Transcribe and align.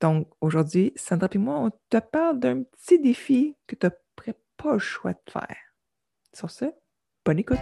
Donc, 0.00 0.28
aujourd'hui, 0.40 0.92
Sandra 0.96 1.28
et 1.32 1.38
moi, 1.38 1.58
on 1.58 1.70
te 1.90 1.98
parle 1.98 2.38
d'un 2.38 2.62
petit 2.62 3.00
défi 3.00 3.56
que 3.66 3.74
tu 3.74 3.86
n'as 3.86 4.34
pas 4.56 4.72
le 4.72 4.78
choix 4.78 5.12
de 5.12 5.30
faire. 5.30 5.56
Sur 6.32 6.50
ce, 6.50 6.66
bonne 7.24 7.38
écoute. 7.38 7.58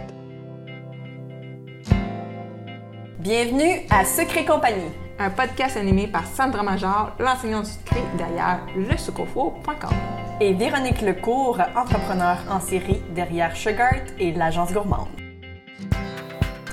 Bienvenue 3.19 3.87
à 3.89 4.05
Secret 4.05 4.45
Compagnie, 4.45 4.91
un 5.17 5.31
podcast 5.31 5.77
animé 5.77 6.07
par 6.07 6.27
Sandra 6.27 6.61
Major, 6.61 7.15
l'enseignante 7.19 7.65
du 7.65 7.71
secret 7.71 8.03
derrière 8.17 8.65
lesucofo.com. 8.75 9.89
Et 10.39 10.53
Véronique 10.53 11.01
Lecourt, 11.01 11.59
entrepreneur 11.75 12.37
en 12.49 12.59
série 12.59 13.01
derrière 13.15 13.55
Sugart 13.55 14.05
et 14.19 14.31
l'agence 14.31 14.71
gourmande. 14.71 15.07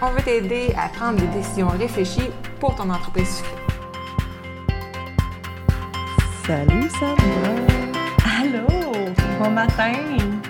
On 0.02 0.10
veut 0.10 0.22
t'aider 0.22 0.74
à 0.76 0.90
prendre 0.90 1.18
des 1.18 1.28
décisions 1.28 1.68
réfléchies 1.68 2.30
pour 2.60 2.74
ton 2.74 2.90
entreprise 2.90 3.38
sucrée. 3.38 3.73
Salut 6.46 6.90
Sandra! 6.90 7.54
Allô! 8.38 8.66
Bon 9.38 9.50
matin! 9.50 9.94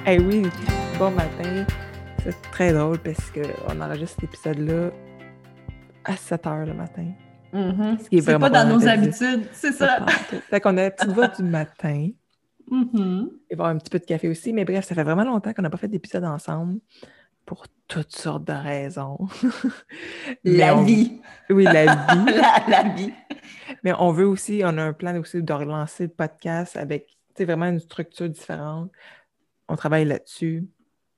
Eh 0.04 0.18
oui, 0.18 0.42
bon 0.98 1.12
matin. 1.12 1.64
C'est 2.20 2.34
très 2.50 2.72
drôle 2.72 2.98
parce 2.98 3.30
qu'on 3.30 3.80
enregistre 3.80 4.16
cet 4.20 4.24
épisode-là 4.24 4.90
à 6.04 6.16
7 6.16 6.46
heures 6.48 6.66
le 6.66 6.74
matin. 6.74 7.06
Mm-hmm. 7.52 8.22
C'est 8.24 8.38
pas 8.40 8.50
dans 8.50 8.68
nos 8.68 8.88
habitudes, 8.88 9.46
c'est 9.52 9.70
ça. 9.70 10.04
Fait 10.50 10.60
qu'on 10.60 10.76
a 10.78 10.82
la 10.82 10.90
petite 10.90 11.10
voix 11.10 11.28
du 11.28 11.44
matin. 11.44 12.08
Mm-hmm. 12.72 13.28
Et 13.50 13.54
boire 13.54 13.68
un 13.68 13.78
petit 13.78 13.90
peu 13.90 14.00
de 14.00 14.04
café 14.04 14.28
aussi. 14.28 14.52
Mais 14.52 14.64
bref, 14.64 14.84
ça 14.84 14.96
fait 14.96 15.04
vraiment 15.04 15.22
longtemps 15.22 15.52
qu'on 15.52 15.62
n'a 15.62 15.70
pas 15.70 15.76
fait 15.76 15.86
d'épisode 15.86 16.24
ensemble 16.24 16.80
pour 17.46 17.66
toutes 17.88 18.14
sortes 18.14 18.44
de 18.44 18.52
raisons. 18.52 19.18
la 20.44 20.82
vie. 20.82 21.20
Oui, 21.50 21.64
la 21.64 21.84
vie. 21.94 22.32
la, 22.68 22.82
vie. 22.94 23.12
Mais 23.82 23.92
on 23.98 24.12
veut 24.12 24.26
aussi, 24.26 24.62
on 24.64 24.78
a 24.78 24.82
un 24.82 24.92
plan 24.92 25.18
aussi 25.18 25.42
de 25.42 25.52
relancer 25.52 26.04
le 26.04 26.10
podcast 26.10 26.76
avec 26.76 27.16
vraiment 27.38 27.66
une 27.66 27.80
structure 27.80 28.28
différente. 28.28 28.90
On 29.68 29.76
travaille 29.76 30.04
là-dessus. 30.04 30.66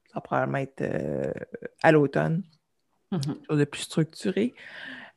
Ça 0.06 0.14
va 0.16 0.20
probablement 0.22 0.58
être 0.58 0.82
euh, 0.82 1.32
à 1.82 1.92
l'automne. 1.92 2.42
Mm-hmm. 3.12 3.56
de 3.56 3.64
plus 3.64 3.82
structuré. 3.82 4.54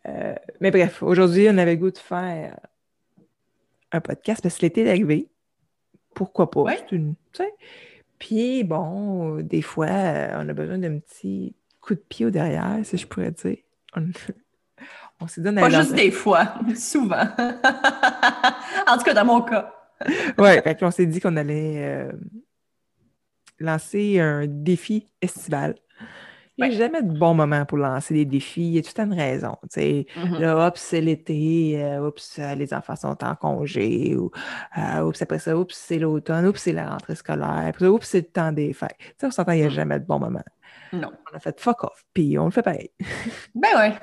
Euh, 0.08 0.36
mais 0.60 0.70
bref, 0.70 1.02
aujourd'hui, 1.02 1.48
on 1.50 1.58
avait 1.58 1.74
le 1.74 1.80
goût 1.80 1.92
de 1.92 1.98
faire 1.98 2.60
un 3.92 4.00
podcast 4.02 4.44
parce 4.44 4.58
que 4.58 4.62
l'été 4.62 4.84
est 4.84 4.90
arrivé. 4.90 5.28
Pourquoi 6.14 6.52
pas? 6.52 6.66
Une, 6.92 7.16
puis, 8.20 8.64
bon, 8.64 9.38
des 9.38 9.62
fois, 9.62 9.88
on 9.88 10.48
a 10.50 10.54
besoin 10.54 10.78
d'un 10.78 11.00
petit 11.00 11.56
coup 11.82 11.96
de 11.96 12.00
pied 12.00 12.26
au 12.26 12.30
derrière, 12.30 12.80
si 12.84 12.98
je 12.98 13.08
pourrais 13.08 13.32
dire. 13.32 13.58
On, 15.20 15.28
s'est 15.28 15.42
donné 15.42 15.62
Pas 15.62 15.70
juste 15.70 15.96
des 15.96 16.12
fois, 16.12 16.54
souvent. 16.76 17.28
en 18.88 18.98
tout 18.98 19.04
cas, 19.04 19.14
dans 19.14 19.26
mon 19.26 19.42
cas. 19.42 19.74
oui, 20.38 20.50
on 20.82 20.92
s'est 20.92 21.06
dit 21.06 21.20
qu'on 21.20 21.36
allait 21.36 21.84
euh, 21.84 22.12
lancer 23.60 24.20
un 24.20 24.46
défi 24.48 25.08
estival. 25.22 25.76
Il 26.66 26.70
n'y 26.70 26.76
a 26.76 26.78
jamais 26.78 27.02
de 27.02 27.18
bon 27.18 27.34
moment 27.34 27.66
pour 27.66 27.78
lancer 27.78 28.14
des 28.14 28.26
défis. 28.26 28.62
Il 28.62 28.74
y 28.76 28.80
a 28.80 28.82
tout 28.82 29.00
une 29.00 29.14
raison. 29.14 29.56
Mm-hmm. 29.76 30.40
Là, 30.40 30.68
oups, 30.68 30.80
c'est 30.80 31.02
l'été, 31.02 31.82
euh, 31.82 32.08
oups, 32.08 32.40
euh, 32.40 32.56
les 32.56 32.74
enfants 32.74 32.96
sont 32.96 33.24
en 33.24 33.36
congé, 33.36 34.16
ou 34.16 34.32
euh, 34.78 35.02
oups, 35.02 35.22
après 35.22 35.40
ça, 35.40 35.58
oups, 35.58 35.74
c'est 35.76 36.00
l'automne, 36.00 36.46
oups, 36.48 36.60
c'est 36.62 36.74
la 36.74 36.90
rentrée 36.90 37.16
scolaire, 37.16 37.74
oups, 37.82 38.06
c'est 38.06 38.20
le 38.20 38.28
temps 38.28 38.52
des 38.52 38.74
fêtes. 38.74 38.96
sais, 39.18 39.28
on 39.28 39.32
s'entend, 39.32 39.54
il 39.54 39.60
n'y 39.60 39.66
a 39.66 39.68
mm. 39.68 39.72
jamais 39.72 40.00
de 40.00 40.06
bon 40.06 40.20
moment. 40.20 40.44
Non. 40.92 41.12
On 41.32 41.36
a 41.36 41.40
fait 41.40 41.60
fuck 41.60 41.84
off, 41.84 42.06
puis 42.14 42.38
on 42.38 42.46
le 42.46 42.52
fait 42.52 42.64
pareil. 42.64 42.90
ben 43.56 43.70
ouais. 43.78 43.94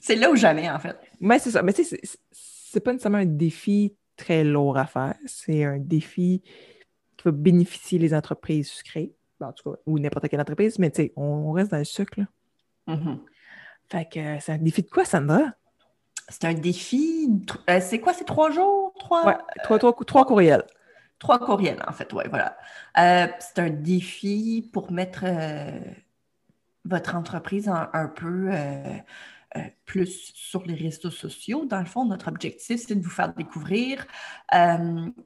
C'est 0.00 0.16
là 0.16 0.30
ou 0.30 0.36
jamais, 0.36 0.70
en 0.70 0.78
fait. 0.78 0.96
Mais 1.20 1.38
c'est 1.38 1.50
ça. 1.50 1.62
Mais 1.62 1.72
tu 1.72 1.82
sais, 1.82 1.98
c'est 2.30 2.80
pas 2.80 2.92
nécessairement 2.92 3.18
un 3.18 3.24
défi 3.24 3.96
très 4.16 4.44
lourd 4.44 4.76
à 4.76 4.86
faire. 4.86 5.14
C'est 5.24 5.64
un 5.64 5.78
défi 5.78 6.42
qui 7.16 7.24
va 7.24 7.30
bénéficier 7.30 7.98
les 7.98 8.12
entreprises 8.12 8.68
sucrées. 8.68 9.14
En 9.48 9.52
tout 9.52 9.70
cas, 9.70 9.76
ou 9.86 9.98
n'importe 9.98 10.28
quelle 10.28 10.40
entreprise, 10.40 10.78
mais 10.78 10.90
tu 10.90 11.02
sais, 11.02 11.12
on, 11.16 11.52
reste 11.52 11.70
dans 11.70 11.78
le 11.78 11.84
sucre. 11.84 12.18
Là. 12.18 12.26
Mm-hmm. 12.94 13.18
Fait 13.90 14.08
que 14.08 14.40
c'est 14.40 14.52
un 14.52 14.58
défi 14.58 14.82
de 14.82 14.90
quoi, 14.90 15.04
Sandra? 15.04 15.52
C'est 16.28 16.44
un 16.44 16.54
défi. 16.54 17.28
Euh, 17.68 17.80
c'est 17.80 18.00
quoi, 18.00 18.14
c'est 18.14 18.24
trois 18.24 18.50
jours? 18.50 18.94
Trois, 18.98 19.26
ouais, 19.26 19.36
trois, 19.62 19.78
trois, 19.78 20.24
courriels. 20.24 20.64
Trois 21.18 21.38
courriels, 21.38 21.82
en 21.86 21.92
fait, 21.92 22.12
oui, 22.12 22.24
voilà. 22.28 22.56
Euh, 22.98 23.26
c'est 23.40 23.58
un 23.58 23.70
défi 23.70 24.68
pour 24.72 24.90
mettre 24.90 25.24
euh, 25.24 25.80
votre 26.84 27.14
entreprise 27.14 27.68
un 27.68 28.08
peu 28.08 28.50
plus 29.84 30.32
sur 30.34 30.64
les 30.64 30.74
réseaux 30.74 31.10
sociaux. 31.10 31.64
Dans 31.66 31.78
le 31.78 31.86
fond, 31.86 32.04
notre 32.04 32.28
objectif, 32.28 32.84
c'est 32.86 32.94
de 32.94 33.02
vous 33.02 33.10
faire 33.10 33.32
découvrir 33.34 34.04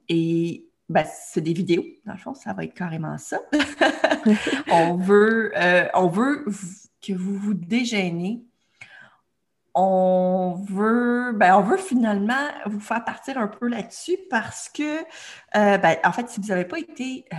et 0.07 0.68
ben, 0.89 1.05
c'est 1.05 1.41
des 1.41 1.53
vidéos, 1.53 1.85
dans 2.05 2.13
le 2.13 2.19
fond, 2.19 2.33
ça 2.33 2.51
va 2.53 2.63
être 2.63 2.73
carrément 2.73 3.17
ça. 3.19 3.39
on, 4.71 4.95
veut, 4.95 5.51
euh, 5.55 5.87
on 5.93 6.07
veut 6.07 6.45
que 6.99 7.13
vous 7.13 7.37
vous 7.37 7.53
déjeunez. 7.53 8.43
On 9.75 10.65
veut, 10.67 11.31
ben, 11.33 11.55
on 11.55 11.61
veut 11.61 11.77
finalement 11.77 12.47
vous 12.65 12.79
faire 12.79 13.05
partir 13.05 13.37
un 13.37 13.47
peu 13.47 13.67
là-dessus 13.67 14.17
parce 14.31 14.67
que, 14.67 14.99
euh, 15.55 15.77
ben, 15.77 15.97
en 16.03 16.11
fait, 16.11 16.27
si 16.27 16.41
vous 16.41 16.47
n'avez 16.47 16.65
pas 16.65 16.79
été, 16.79 17.25
euh, 17.33 17.37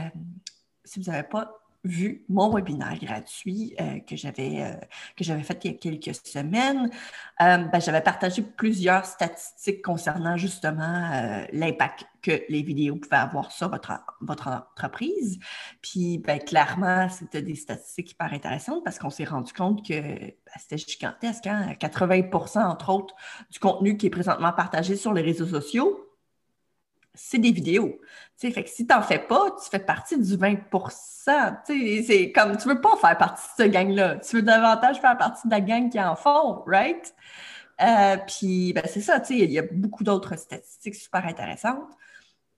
si 0.84 1.00
vous 1.00 1.10
n'avez 1.10 1.27
pas 1.27 1.59
vu 1.84 2.24
mon 2.28 2.54
webinaire 2.54 2.98
gratuit 3.00 3.74
euh, 3.80 4.00
que 4.00 4.14
j'avais 4.16 4.62
euh, 4.62 4.74
que 5.16 5.24
j'avais 5.24 5.42
fait 5.42 5.58
il 5.64 5.72
y 5.72 5.74
a 5.74 5.78
quelques 5.78 6.14
semaines, 6.14 6.91
euh, 7.41 7.58
ben, 7.58 7.80
j'avais 7.80 8.02
partagé 8.02 8.42
plusieurs 8.42 9.06
statistiques 9.06 9.82
concernant 9.82 10.36
justement 10.36 11.46
l'impact 11.52 12.04
que 12.22 12.42
les 12.50 12.62
vidéos 12.62 12.96
pouvaient 12.96 13.16
avoir 13.16 13.50
sur 13.50 13.70
votre, 13.70 13.92
votre 14.20 14.48
entreprise. 14.48 15.38
Puis 15.80 16.18
ben, 16.18 16.38
clairement, 16.38 17.08
c'était 17.08 17.42
des 17.42 17.54
statistiques 17.54 18.12
hyper 18.12 18.32
intéressantes 18.32 18.84
parce 18.84 18.98
qu'on 18.98 19.10
s'est 19.10 19.24
rendu 19.24 19.52
compte 19.52 19.86
que 19.86 20.00
ben, 20.00 20.32
c'était 20.58 20.76
gigantesque. 20.76 21.47
Hein? 21.47 21.72
80% 21.80 22.62
entre 22.62 22.91
autres, 22.91 23.14
du 23.50 23.58
contenu 23.58 23.97
qui 23.97 24.06
est 24.06 24.10
présentement 24.10 24.52
partagé 24.52 24.97
sur 24.97 25.14
les 25.14 25.22
réseaux 25.22 25.47
sociaux 25.47 26.09
c'est 27.22 27.38
des 27.38 27.53
vidéos. 27.53 28.00
fait 28.38 28.50
que 28.53 28.69
si 28.69 28.86
tu 28.86 28.94
n'en 28.94 29.03
fais 29.03 29.19
pas, 29.19 29.50
tu 29.62 29.69
fais 29.70 29.78
partie 29.78 30.19
du 30.19 30.36
20% 30.36 31.56
C'est 31.64 32.32
comme 32.32 32.56
tu 32.56 32.69
ne 32.69 32.75
veux 32.75 32.81
pas 32.81 32.97
faire 32.97 33.16
partie 33.19 33.42
de 33.42 33.62
cette 33.64 33.72
gang-là. 33.72 34.16
Tu 34.16 34.36
veux 34.36 34.42
davantage 34.42 35.00
faire 35.00 35.16
partie 35.16 35.47
de 35.47 35.53
la 35.53 35.60
gang 35.60 35.91
qui 35.91 36.00
en 36.00 36.16
font, 36.16 36.62
right? 36.66 37.14
Euh, 37.80 38.16
puis 38.26 38.72
ben, 38.72 38.84
c'est 38.86 39.00
ça, 39.00 39.22
il 39.30 39.50
y 39.50 39.59
a 39.59 39.62
beaucoup 39.70 40.04
d'autres 40.04 40.36
statistiques 40.36 40.94
super 40.94 41.25
intéressantes 41.26 41.91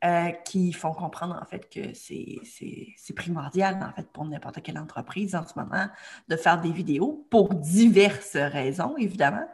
euh, 0.04 0.30
qui 0.44 0.72
font 0.72 0.92
comprendre 0.94 1.38
en 1.40 1.44
fait 1.44 1.68
que 1.68 1.92
c'est 1.94 3.14
primordial 3.14 3.80
en 3.82 3.92
fait 3.92 4.08
pour 4.10 4.24
n'importe 4.24 4.62
quelle 4.62 4.78
entreprise 4.78 5.34
en 5.36 5.46
ce 5.46 5.52
moment 5.56 5.86
de 6.28 6.36
faire 6.36 6.60
des 6.60 6.72
vidéos 6.72 7.26
pour 7.30 7.54
diverses 7.54 8.36
raisons, 8.36 8.96
évidemment. 8.96 9.46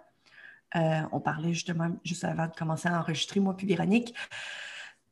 Euh, 0.77 1.01
on 1.13 1.21
parlait 1.21 1.53
justement 1.53 1.91
juste 2.05 2.25
avant 2.25 2.47
de 2.47 2.55
commencer 2.55 2.89
à 2.89 2.99
enregistrer, 2.99 3.41
moi 3.41 3.57
puis 3.57 3.67
Véronique 3.67 4.15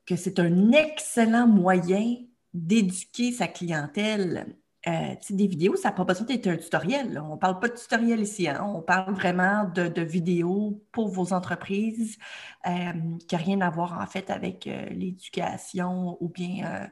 que 0.06 0.16
c'est 0.16 0.38
un 0.38 0.72
excellent 0.72 1.46
moyen 1.46 2.16
d'éduquer 2.54 3.32
sa 3.32 3.48
clientèle. 3.48 4.56
Euh, 4.86 5.14
des 5.30 5.48
vidéos, 5.48 5.74
ça 5.74 5.88
n'a 5.88 5.96
pas 5.96 6.04
besoin 6.04 6.26
d'être 6.26 6.46
un 6.46 6.56
tutoriel. 6.56 7.20
On 7.22 7.34
ne 7.34 7.38
parle 7.38 7.58
pas 7.58 7.68
de 7.68 7.74
tutoriel 7.74 8.20
ici. 8.20 8.48
Hein. 8.48 8.62
On 8.64 8.82
parle 8.82 9.14
vraiment 9.14 9.64
de, 9.64 10.00
vidéos 10.02 10.80
pour 10.92 11.08
vos 11.08 11.32
entreprises 11.32 12.18
euh, 12.66 12.92
qui 13.26 13.34
n'a 13.34 13.42
rien 13.42 13.60
à 13.62 13.70
voir 13.70 14.00
en 14.00 14.06
fait 14.06 14.30
avec 14.30 14.68
euh, 14.68 14.86
l'éducation 14.90 16.16
ou 16.20 16.28
bien 16.28 16.88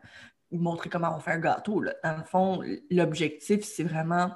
montrer 0.50 0.90
comment 0.90 1.16
on 1.16 1.20
fait 1.20 1.32
un 1.32 1.38
gâteau. 1.38 1.84
Dans 2.02 2.16
le 2.16 2.24
fond, 2.24 2.62
l'objectif, 2.90 3.62
c'est 3.62 3.84
vraiment 3.84 4.32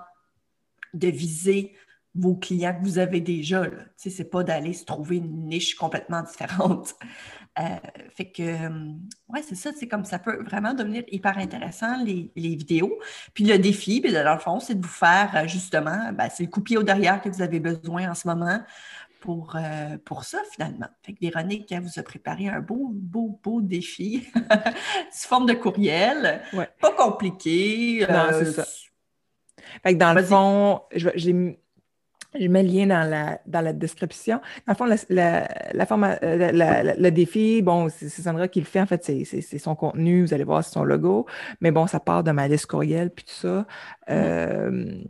de 0.95 1.09
viser 1.09 1.75
vos 2.19 2.35
clients 2.35 2.75
que 2.75 2.85
vous 2.85 2.99
avez 2.99 3.21
déjà. 3.21 3.67
Ce 3.97 4.09
n'est 4.09 4.29
pas 4.29 4.43
d'aller 4.43 4.73
se 4.73 4.85
trouver 4.85 5.17
une 5.17 5.49
niche 5.49 5.75
complètement 5.75 6.23
différente. 6.23 6.95
Euh, 7.59 7.63
fait 8.15 8.31
que, 8.31 8.43
euh, 8.43 8.93
ouais, 9.29 9.43
c'est 9.43 9.57
ça, 9.57 9.71
c'est 9.77 9.89
comme 9.89 10.05
ça 10.05 10.19
peut 10.19 10.43
vraiment 10.45 10.75
devenir 10.75 11.03
hyper 11.09 11.39
intéressant, 11.39 12.03
les, 12.05 12.31
vidéos. 12.37 12.99
Puis 13.35 13.45
le 13.45 13.59
défi, 13.59 14.01
puis 14.01 14.13
dans 14.13 14.33
le 14.33 14.39
fond, 14.39 14.61
c'est 14.61 14.77
de 14.77 14.85
vous 14.85 14.93
faire 14.93 15.33
euh, 15.35 15.47
justement, 15.49 16.13
ben, 16.13 16.29
c'est 16.33 16.45
le 16.45 16.51
coup 16.51 16.63
au 16.77 16.83
derrière 16.83 17.21
que 17.21 17.29
vous 17.29 17.43
avez 17.43 17.59
besoin 17.59 18.11
en 18.11 18.15
ce 18.15 18.29
moment 18.29 18.61
pour, 19.21 19.57
pour 20.05 20.23
ça, 20.23 20.39
finalement. 20.53 20.87
Fait 21.03 21.13
que 21.13 21.19
Véronique, 21.21 21.73
elle 21.73 21.83
vous 21.83 21.99
a 21.99 22.03
préparé 22.05 22.49
un 22.49 22.61
beau, 22.61 22.91
beau, 22.93 23.41
beau 23.43 23.61
défi 23.61 24.29
sous 25.13 25.27
forme 25.27 25.47
de 25.47 25.55
courriel. 25.55 26.43
Pas 26.81 26.93
compliqué. 26.93 28.07
Non, 28.09 28.29
c'est 28.31 28.53
ça. 28.53 28.65
Fait 29.83 29.95
que 29.95 29.99
dans 29.99 30.15
le 30.15 30.23
fond, 30.23 30.83
j'ai 30.93 31.59
je 32.35 32.47
mets 32.49 32.63
le 32.63 32.69
lien 32.69 32.87
dans 32.87 33.09
la, 33.09 33.41
dans 33.47 33.61
la 33.61 33.73
description. 33.73 34.41
Dans 34.67 34.73
le 34.73 34.77
fond, 34.77 34.85
la, 35.09 35.49
euh, 36.23 36.95
le 36.99 37.11
défi, 37.11 37.63
bon, 37.63 37.89
c'est 37.89 38.09
Sandra 38.09 38.49
qui 38.49 38.61
le 38.61 38.67
fait. 38.67 38.81
En 38.81 38.87
fait, 38.87 39.03
c'est 39.05 39.59
son 39.59 39.75
contenu. 39.75 40.27
Vous 40.27 40.35
allez 40.35 40.45
voir, 40.45 40.63
c'est 40.63 40.73
son 40.73 40.85
logo. 40.85 41.27
Mais 41.61 41.71
bon, 41.71 41.87
ça 41.87 42.01
part 42.01 42.25
de 42.25 42.31
ma 42.31 42.47
liste 42.47 42.67
courriel, 42.67 43.11
puis 43.11 43.25
tout 43.25 43.33
ça. 43.35 43.67
Euh, 44.11 45.03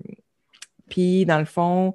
puis, 0.88 1.26
dans 1.26 1.38
le 1.38 1.44
fond, 1.44 1.94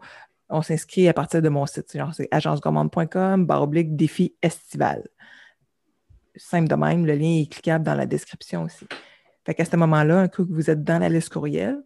on 0.50 0.62
s'inscrit 0.62 1.08
à 1.08 1.14
partir 1.14 1.42
de 1.42 1.50
mon 1.50 1.66
site. 1.66 1.96
C'est 2.14 2.28
agencegourmande.com, 2.32 3.46
barre 3.46 3.64
oblique, 3.64 3.96
défi 3.96 4.36
estival. 4.42 5.08
simple 6.36 6.68
de 6.68 6.76
même, 6.76 7.06
le 7.06 7.16
lien 7.16 7.42
est 7.42 7.52
cliquable 7.52 7.86
dans 7.86 7.96
la 7.96 8.06
description 8.06 8.64
aussi. 8.64 8.86
Fait 9.46 9.54
qu'à 9.54 9.66
ce 9.66 9.76
moment-là, 9.78 10.20
un 10.20 10.28
coup 10.28 10.46
que 10.46 10.54
vous 10.54 10.70
êtes 10.70 10.84
dans 10.84 11.00
la 11.00 11.10
liste 11.10 11.30
courriel, 11.30 11.82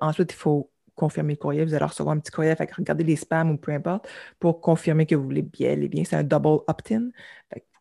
ensuite, 0.00 0.32
il 0.32 0.36
faut 0.36 0.70
confirmer 1.00 1.32
le 1.32 1.38
courriel. 1.38 1.66
Vous 1.66 1.74
allez 1.74 1.84
recevoir 1.84 2.14
un 2.14 2.18
petit 2.20 2.30
courriel, 2.30 2.56
fait 2.56 2.66
que 2.66 2.74
regardez 2.76 3.04
les 3.04 3.16
spams 3.16 3.50
ou 3.50 3.56
peu 3.56 3.72
importe, 3.72 4.08
pour 4.38 4.60
confirmer 4.60 5.06
que 5.06 5.14
vous 5.14 5.24
voulez 5.24 5.42
bien 5.42 5.72
et 5.72 5.88
bien. 5.88 6.04
C'est 6.04 6.16
un 6.16 6.22
double 6.22 6.60
opt-in, 6.68 7.08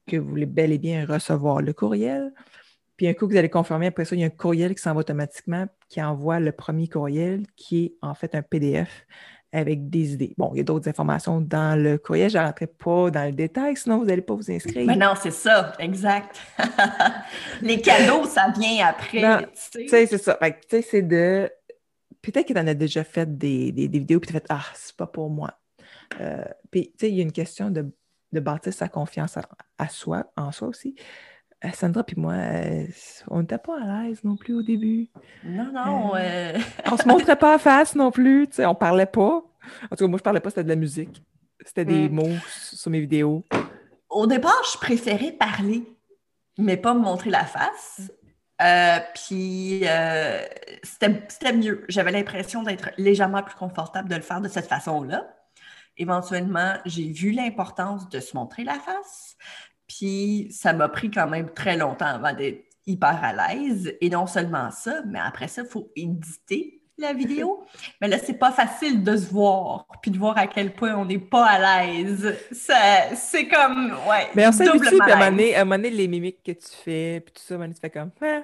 que 0.08 0.18
vous 0.18 0.30
voulez 0.30 0.46
bel 0.46 0.72
et 0.72 0.78
bien 0.78 1.06
recevoir 1.06 1.62
le 1.62 1.74
courriel. 1.74 2.34
Puis 2.96 3.08
un 3.08 3.14
coup 3.14 3.28
que 3.28 3.34
vous 3.34 3.38
allez 3.38 3.50
confirmer, 3.50 3.88
après 3.88 4.06
ça, 4.06 4.16
il 4.16 4.22
y 4.22 4.24
a 4.24 4.28
un 4.28 4.30
courriel 4.30 4.76
qui 4.76 4.82
s'en 4.82 4.94
va 4.94 5.02
automatiquement, 5.02 5.68
qui 5.90 6.02
envoie 6.02 6.40
le 6.40 6.52
premier 6.52 6.88
courriel, 6.88 7.44
qui 7.56 7.86
est 7.86 7.94
en 8.02 8.14
fait 8.14 8.36
un 8.36 8.42
PDF 8.42 9.06
avec 9.52 9.90
des 9.90 10.14
idées. 10.14 10.34
Bon, 10.38 10.52
il 10.54 10.58
y 10.58 10.62
a 10.62 10.64
d'autres 10.64 10.88
informations 10.90 11.42
dans 11.42 11.82
le 11.82 11.98
courriel. 11.98 12.30
Je 12.30 12.38
ne 12.38 12.44
rentrerai 12.44 12.68
pas 12.68 13.10
dans 13.10 13.26
le 13.26 13.32
détail, 13.32 13.76
sinon 13.76 14.00
vous 14.00 14.06
n'allez 14.06 14.22
pas 14.22 14.36
vous 14.36 14.52
inscrire. 14.52 14.86
Mais 14.86 14.96
non, 14.96 15.14
c'est 15.20 15.32
ça, 15.32 15.74
exact. 15.80 16.40
Les 17.62 17.82
cadeaux, 17.82 18.26
ça 18.26 18.54
vient 18.58 18.86
après. 18.88 19.50
Tu 19.72 19.88
sais, 19.88 20.06
c'est 20.06 20.18
ça. 20.18 20.38
Tu 20.42 20.52
sais, 20.70 20.82
c'est 20.82 21.02
de. 21.02 21.50
Peut-être 22.22 22.48
que 22.48 22.54
tu 22.54 22.60
en 22.60 22.68
as 22.68 22.74
déjà 22.74 23.04
fait 23.04 23.38
des, 23.38 23.72
vidéos, 23.72 24.20
puis 24.20 24.30
tu 24.30 24.36
as 24.36 24.40
fait 24.40 24.48
Ah, 24.50 24.66
c'est 24.74 24.96
pas 24.96 25.08
pour 25.08 25.30
moi. 25.30 25.54
Euh, 26.20 26.44
puis, 26.72 26.92
tu 26.92 26.94
sais, 27.00 27.10
il 27.10 27.16
y 27.16 27.20
a 27.20 27.24
une 27.24 27.32
question 27.32 27.72
de, 27.72 27.92
bâtir 28.34 28.74
sa 28.74 28.90
confiance 28.90 29.38
à, 29.78 29.88
soi, 29.90 30.32
en 30.36 30.52
soi 30.52 30.68
aussi. 30.68 30.96
Euh, 31.66 31.70
Sandra 31.74 32.04
puis 32.04 32.16
moi, 32.18 32.34
euh, 32.34 32.86
on 33.28 33.42
n'était 33.42 33.58
pas 33.58 33.82
à 33.82 34.04
l'aise 34.04 34.24
non 34.24 34.38
plus 34.38 34.54
au 34.54 34.62
début. 34.62 35.10
Non, 35.44 35.72
non. 35.74 36.16
Euh, 36.16 36.58
on 36.90 36.96
se 36.96 37.08
montrait 37.08 37.36
pas 37.36 37.56
à 37.56 37.58
face 37.58 37.96
non 37.96 38.12
plus, 38.12 38.48
tu 38.48 38.56
sais, 38.56 38.66
on 38.66 38.76
parlait 38.76 39.06
pas. 39.06 39.44
En 39.92 39.96
tout 39.96 40.06
cas, 40.06 40.08
moi, 40.08 40.18
je 40.18 40.24
parlais 40.24 40.40
pas, 40.40 40.50
c'était 40.50 40.64
de 40.64 40.70
la 40.70 40.78
musique. 40.78 41.22
C'était 41.66 41.84
des 41.84 42.08
mm. 42.08 42.14
mots 42.14 42.38
sur 42.48 42.90
mes 42.92 43.02
vidéos. 43.02 43.44
Au 44.10 44.26
départ, 44.26 44.62
je 44.72 44.78
préférais 44.78 45.34
parler, 45.34 45.84
mais 46.58 46.78
pas 46.78 46.94
me 46.94 47.02
montrer 47.02 47.30
la 47.30 47.46
face. 47.46 48.10
Puis 49.16 49.84
c'était 50.84 51.54
mieux. 51.54 51.86
J'avais 51.88 52.12
l'impression 52.12 52.64
d'être 52.64 52.92
légèrement 52.98 53.42
plus 53.44 53.56
confortable 53.56 54.10
de 54.10 54.16
le 54.16 54.22
faire 54.22 54.42
de 54.42 54.48
cette 54.48 54.68
façon-là. 54.68 55.28
Éventuellement, 55.98 56.76
j'ai 56.86 57.12
vu 57.12 57.32
l'importance 57.32 58.10
de 58.10 58.20
se 58.20 58.36
montrer 58.36 58.64
la 58.64 58.80
face. 58.80 59.36
Puis 59.88 60.48
ça 60.52 60.72
m'a 60.74 60.88
pris 60.88 61.10
quand 61.10 61.28
même 61.28 61.52
très 61.54 61.76
longtemps 61.76 62.06
avant 62.06 62.34
d'être 62.34 62.64
hyper 62.86 63.24
à 63.24 63.34
l'aise. 63.34 63.96
Et 64.02 64.10
non 64.10 64.28
seulement 64.28 64.72
ça, 64.72 65.02
mais 65.06 65.20
après 65.20 65.48
ça, 65.48 65.64
il 65.64 65.68
faut 65.68 65.92
éditer 65.96 66.79
la 67.02 67.14
vidéo. 67.14 67.64
Mais 68.02 68.08
là, 68.08 68.18
c'est 68.18 68.38
pas 68.38 68.52
facile 68.52 69.04
de 69.04 69.16
se 69.16 69.32
voir, 69.32 69.86
puis 70.02 70.12
de 70.12 70.18
voir 70.18 70.38
à 70.38 70.48
quel 70.48 70.74
point 70.74 70.96
on 70.96 71.06
n'est 71.06 71.20
pas 71.20 71.46
à 71.46 71.84
l'aise. 71.86 72.36
C'est 72.52 73.48
comme, 73.48 73.94
ouais. 74.10 74.28
Mais 74.36 74.48
on 74.48 74.52
s'habitue, 74.52 74.98
puis 75.00 75.12
à 75.12 75.18
un, 75.18 75.66
moment 75.66 75.76
donné, 75.78 75.90
les 75.90 76.08
mimiques 76.08 76.44
que 76.44 76.52
tu 76.52 76.70
fais, 76.84 77.22
puis 77.22 77.34
tout 77.34 77.42
ça, 77.42 77.58
tu 77.58 77.74
fais 77.80 77.90
comme, 77.90 78.12
hein? 78.22 78.44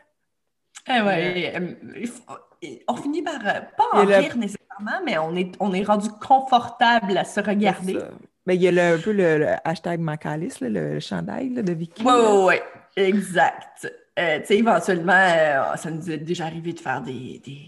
Eh 0.87 1.01
ouais, 1.01 1.53
euh, 1.55 2.77
on 2.87 2.95
finit 2.95 3.23
par, 3.23 3.35
euh, 3.35 3.61
pas 3.75 3.85
en 3.93 4.05
rire 4.05 4.37
nécessairement, 4.37 5.01
mais 5.03 5.17
on 5.17 5.35
est, 5.35 5.51
on 5.59 5.73
est 5.73 5.83
rendu 5.83 6.09
confortable 6.09 7.17
à 7.17 7.23
se 7.23 7.39
regarder. 7.39 7.97
Mais 8.45 8.55
il 8.55 8.61
y 8.61 8.79
a 8.79 8.93
un 8.93 8.97
peu 8.99 9.11
le, 9.11 9.55
hashtag 9.63 9.99
Macalis, 9.99 10.57
le, 10.61 10.99
chandail 10.99 11.49
de 11.49 11.73
Vicky. 11.73 12.03
Oui, 12.03 12.13
oui, 12.13 12.43
oui, 12.47 12.55
exact. 13.03 13.91
Euh, 14.17 14.39
tu 14.39 14.45
sais, 14.45 14.57
éventuellement, 14.57 15.13
euh, 15.13 15.75
ça 15.75 15.91
nous 15.91 16.09
est 16.09 16.17
déjà 16.17 16.45
arrivé 16.45 16.73
de 16.73 16.79
faire 16.79 17.01
des, 17.01 17.41
des, 17.43 17.59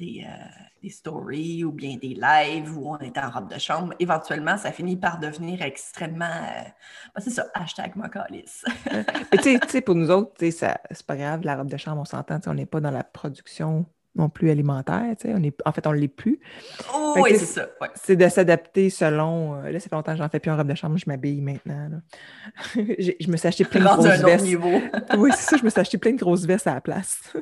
euh, 0.00 0.88
stories 0.88 1.64
ou 1.64 1.72
bien 1.72 1.96
des 1.96 2.14
lives 2.14 2.76
où 2.76 2.90
on 2.90 2.98
est 2.98 3.16
en 3.18 3.30
robe 3.30 3.52
de 3.52 3.58
chambre. 3.58 3.94
Éventuellement, 3.98 4.56
ça 4.56 4.72
finit 4.72 4.96
par 4.96 5.18
devenir 5.18 5.62
extrêmement. 5.62 6.26
Ben, 7.14 7.20
c'est 7.20 7.30
ça, 7.30 7.46
hashtag. 7.54 7.92
Mais 7.96 9.38
tu 9.42 9.58
sais, 9.68 9.80
pour 9.80 9.94
nous 9.94 10.10
autres, 10.10 10.32
c'est 10.38 11.06
pas 11.06 11.16
grave, 11.16 11.42
la 11.44 11.56
robe 11.56 11.70
de 11.70 11.76
chambre, 11.76 12.00
on 12.00 12.04
s'entend, 12.04 12.40
on 12.46 12.54
n'est 12.54 12.66
pas 12.66 12.80
dans 12.80 12.90
la 12.90 13.04
production 13.04 13.86
non 14.14 14.28
plus 14.28 14.50
alimentaire. 14.50 15.14
On 15.24 15.42
est, 15.42 15.56
en 15.64 15.72
fait, 15.72 15.86
on 15.86 15.92
ne 15.92 15.98
l'est 15.98 16.08
plus. 16.08 16.40
Oh, 16.94 17.14
oui, 17.18 17.30
c'est 17.36 17.46
ça. 17.46 17.68
C'est 17.94 18.16
de 18.16 18.28
s'adapter 18.28 18.90
selon. 18.90 19.56
Euh, 19.56 19.70
là, 19.70 19.80
c'est 19.80 19.92
longtemps 19.92 20.12
que 20.12 20.18
j'en 20.18 20.28
fais 20.28 20.40
plus 20.40 20.50
en 20.50 20.56
robe 20.56 20.68
de 20.68 20.74
chambre, 20.74 20.96
je 20.98 21.04
m'habille 21.06 21.40
maintenant. 21.40 21.90
je 22.74 23.30
me 23.30 23.36
suis 23.36 23.48
acheté 23.48 23.64
plein 23.64 23.80
de 23.80 23.86
grosses 23.86 24.22
vestes. 24.22 24.46
oui, 25.16 25.30
c'est 25.34 25.50
ça, 25.50 25.56
je 25.56 25.64
me 25.64 25.70
suis 25.70 25.80
acheté 25.80 25.98
plein 25.98 26.12
de 26.12 26.18
grosses 26.18 26.44
vestes 26.44 26.66
à 26.66 26.74
la 26.74 26.80
place. 26.80 27.32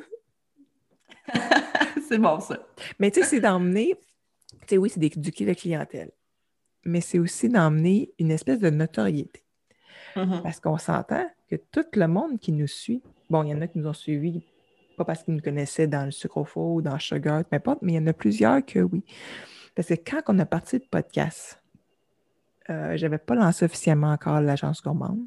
c'est 2.11 2.17
bon, 2.17 2.39
ça. 2.41 2.59
Mais 2.99 3.09
tu 3.09 3.21
sais, 3.21 3.25
c'est 3.25 3.39
d'emmener. 3.39 3.95
Tu 4.61 4.67
sais, 4.67 4.77
oui, 4.77 4.89
c'est 4.89 4.99
d'éduquer 4.99 5.45
la 5.45 5.55
clientèle. 5.55 6.11
Mais 6.83 6.99
c'est 6.99 7.19
aussi 7.19 7.47
d'emmener 7.47 8.11
une 8.19 8.31
espèce 8.31 8.59
de 8.59 8.69
notoriété. 8.69 9.43
Mm-hmm. 10.17 10.41
Parce 10.41 10.59
qu'on 10.59 10.77
s'entend 10.77 11.25
que 11.49 11.55
tout 11.55 11.85
le 11.93 12.07
monde 12.07 12.37
qui 12.39 12.51
nous 12.51 12.67
suit, 12.67 13.01
bon, 13.29 13.43
il 13.43 13.51
y 13.51 13.53
en 13.53 13.61
a 13.61 13.67
qui 13.67 13.79
nous 13.79 13.87
ont 13.87 13.93
suivis 13.93 14.43
pas 14.97 15.05
parce 15.05 15.23
qu'ils 15.23 15.35
nous 15.35 15.41
connaissaient 15.41 15.87
dans 15.87 16.03
le 16.03 16.11
sucre 16.11 16.37
au 16.37 16.43
faux 16.43 16.75
ou 16.75 16.81
dans 16.81 16.93
le 16.93 16.99
sugar, 16.99 17.45
peu 17.45 17.55
importe, 17.55 17.79
mais 17.81 17.93
il 17.93 17.95
y 17.95 17.99
en 17.99 18.07
a 18.07 18.13
plusieurs 18.13 18.65
que 18.65 18.79
oui. 18.79 19.05
Parce 19.73 19.87
que 19.87 19.93
quand 19.93 20.21
on 20.27 20.37
a 20.39 20.45
parti 20.45 20.79
de 20.79 20.83
podcast, 20.83 21.61
euh, 22.69 22.97
je 22.97 23.03
n'avais 23.03 23.17
pas 23.19 23.35
lancé 23.35 23.63
officiellement 23.63 24.11
encore 24.11 24.41
l'agence 24.41 24.81
gourmande. 24.81 25.21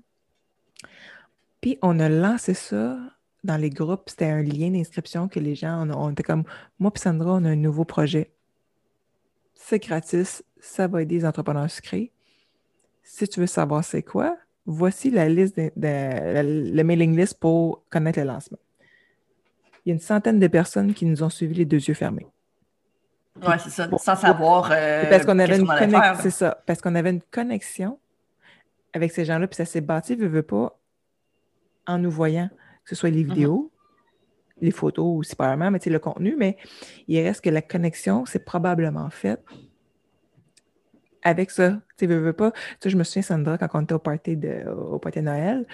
Puis 1.62 1.78
on 1.80 1.98
a 1.98 2.10
lancé 2.10 2.52
ça 2.52 2.98
dans 3.44 3.56
les 3.56 3.70
groupes. 3.70 4.08
C'était 4.08 4.30
un 4.30 4.42
lien 4.42 4.70
d'inscription 4.70 5.28
que 5.28 5.38
les 5.38 5.54
gens, 5.54 5.88
on, 5.90 6.10
était 6.10 6.22
comme, 6.22 6.44
moi 6.78 6.90
et 6.94 6.98
Sandra, 6.98 7.34
on 7.34 7.44
a 7.44 7.50
un 7.50 7.56
nouveau 7.56 7.84
projet. 7.84 8.32
C'est 9.54 9.78
gratis, 9.78 10.42
ça 10.60 10.88
va 10.88 11.02
aider 11.02 11.16
les 11.16 11.24
entrepreneurs 11.24 11.70
sucrés. 11.70 12.12
Si 13.02 13.28
tu 13.28 13.40
veux 13.40 13.46
savoir 13.46 13.84
c'est 13.84 14.02
quoi, 14.02 14.36
voici 14.66 15.10
la 15.10 15.28
liste, 15.28 15.56
de, 15.56 15.70
le 15.76 16.82
mailing 16.82 17.16
list 17.16 17.38
pour 17.38 17.84
connaître 17.90 18.18
le 18.18 18.26
lancement 18.26 18.58
il 19.84 19.90
y 19.90 19.92
a 19.92 19.94
une 19.94 20.00
centaine 20.00 20.40
de 20.40 20.46
personnes 20.46 20.94
qui 20.94 21.04
nous 21.04 21.22
ont 21.22 21.28
suivis 21.28 21.54
les 21.54 21.64
deux 21.64 21.76
yeux 21.76 21.94
fermés. 21.94 22.26
Oui, 23.42 23.54
c'est 23.62 23.70
ça, 23.70 23.88
sans 23.98 24.16
savoir. 24.16 24.70
Euh, 24.72 25.04
parce 25.10 25.26
qu'on 25.26 25.38
avait 25.38 25.58
une 25.58 25.66
connexion. 25.66 26.14
C'est 26.22 26.30
ça, 26.30 26.62
parce 26.66 26.80
qu'on 26.80 26.94
avait 26.94 27.10
une 27.10 27.20
connexion 27.20 27.98
avec 28.92 29.12
ces 29.12 29.24
gens-là, 29.24 29.48
puis 29.48 29.56
ça 29.56 29.64
s'est 29.64 29.80
bâti, 29.80 30.14
veut, 30.14 30.28
veut 30.28 30.42
pas, 30.42 30.78
en 31.86 31.98
nous 31.98 32.10
voyant, 32.10 32.48
que 32.84 32.90
ce 32.90 32.94
soit 32.94 33.10
les 33.10 33.24
mhm. 33.24 33.30
vidéos, 33.30 33.72
les 34.60 34.70
photos 34.70 35.18
aussi, 35.18 35.36
pas 35.36 35.56
mais 35.56 35.78
le 35.84 35.98
contenu, 35.98 36.36
mais 36.38 36.56
il 37.08 37.20
reste 37.20 37.42
que 37.42 37.50
la 37.50 37.62
connexion, 37.62 38.24
c'est 38.26 38.44
probablement 38.44 39.10
faite 39.10 39.40
avec 41.24 41.50
ça. 41.50 41.78
Tu 41.98 42.06
veux, 42.06 42.18
veux 42.18 42.32
pas. 42.32 42.52
Tu 42.80 42.90
je 42.90 42.96
me 42.96 43.02
souviens, 43.02 43.22
Sandra, 43.22 43.58
quand 43.58 43.68
on 43.74 43.80
était 43.80 43.94
au 43.94 43.98
party 43.98 44.36
de, 44.36 44.68
au 44.68 44.98
party 44.98 45.20
de 45.20 45.24
Noël, 45.24 45.66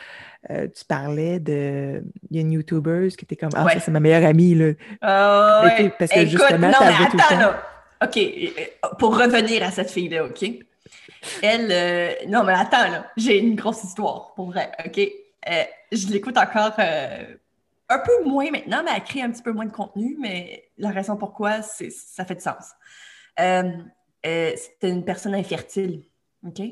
euh, 0.48 0.68
tu 0.68 0.84
parlais 0.84 1.40
de. 1.40 2.02
Il 2.31 2.36
y 2.36 2.38
a 2.38 2.43
une 2.43 2.52
YouTuber 2.52 3.08
qui 3.19 3.24
était 3.24 3.36
comme 3.36 3.50
Ah, 3.55 3.69
ça, 3.69 3.81
c'est 3.81 3.90
ma 3.90 4.00
meilleure 4.00 4.24
amie. 4.24 4.55
Là. 4.55 4.72
Oh, 5.02 5.67
ouais. 5.67 5.93
Parce 5.98 6.12
que 6.12 6.24
justement, 6.24 6.69
non, 6.69 6.79
mais 6.81 6.86
attends, 6.86 7.10
tout 7.10 7.17
le 7.17 7.43
temps... 7.43 7.56
OK. 8.02 8.96
Pour 8.98 9.19
revenir 9.19 9.62
à 9.62 9.70
cette 9.70 9.90
fille-là, 9.90 10.24
OK? 10.24 10.43
Elle. 11.43 11.69
Euh, 11.70 12.12
non, 12.29 12.44
mais 12.44 12.55
attends, 12.55 12.88
là. 12.88 13.10
J'ai 13.17 13.38
une 13.38 13.56
grosse 13.56 13.84
histoire, 13.84 14.32
pour 14.34 14.52
vrai, 14.52 14.70
OK? 14.86 15.00
Je 15.47 16.06
l'écoute 16.09 16.37
encore 16.37 16.79
un 17.91 17.99
peu 17.99 18.25
moins 18.25 18.51
maintenant, 18.51 18.82
mais 18.85 18.93
elle 18.94 19.05
crée 19.05 19.23
un 19.23 19.31
petit 19.31 19.43
peu 19.43 19.53
moins 19.53 19.67
de 19.67 19.73
contenu, 19.73 20.17
mais 20.20 20.70
la 20.79 20.91
raison 20.91 21.17
pourquoi, 21.17 21.61
c'est 21.63 21.91
ça 21.91 22.25
fait 22.25 22.37
du 22.37 22.41
sens. 22.41 22.73
Euh, 23.41 24.53
c'était 24.56 24.91
une 24.91 25.05
personne 25.05 25.35
infertile. 25.35 26.03
OK? 26.47 26.63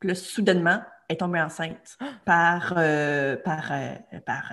Puis 0.00 0.08
là, 0.08 0.14
soudainement, 0.14 0.80
elle 1.08 1.14
est 1.14 1.18
tombée 1.18 1.40
enceinte 1.40 1.98
par, 2.24 2.74
euh, 2.76 3.36
par, 3.36 3.70
euh, 3.70 3.94
par 4.24 4.52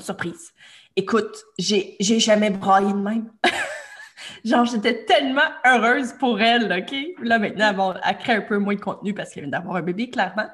surprise. 0.00 0.52
Écoute, 0.96 1.44
j'ai 1.58 1.96
jamais 2.00 2.50
braillé 2.50 2.92
de 2.92 2.98
même. 2.98 3.30
Genre, 4.44 4.64
j'étais 4.64 5.04
tellement 5.04 5.50
heureuse 5.64 6.12
pour 6.14 6.40
elle, 6.40 6.72
OK? 6.72 6.94
Là, 7.22 7.38
maintenant, 7.38 7.72
bon, 7.72 7.94
elle 8.04 8.18
crée 8.18 8.34
un 8.34 8.40
peu 8.40 8.58
moins 8.58 8.74
de 8.74 8.80
contenu 8.80 9.14
parce 9.14 9.30
qu'elle 9.30 9.44
vient 9.44 9.50
d'avoir 9.50 9.76
un 9.76 9.82
bébé, 9.82 10.10
clairement. 10.10 10.48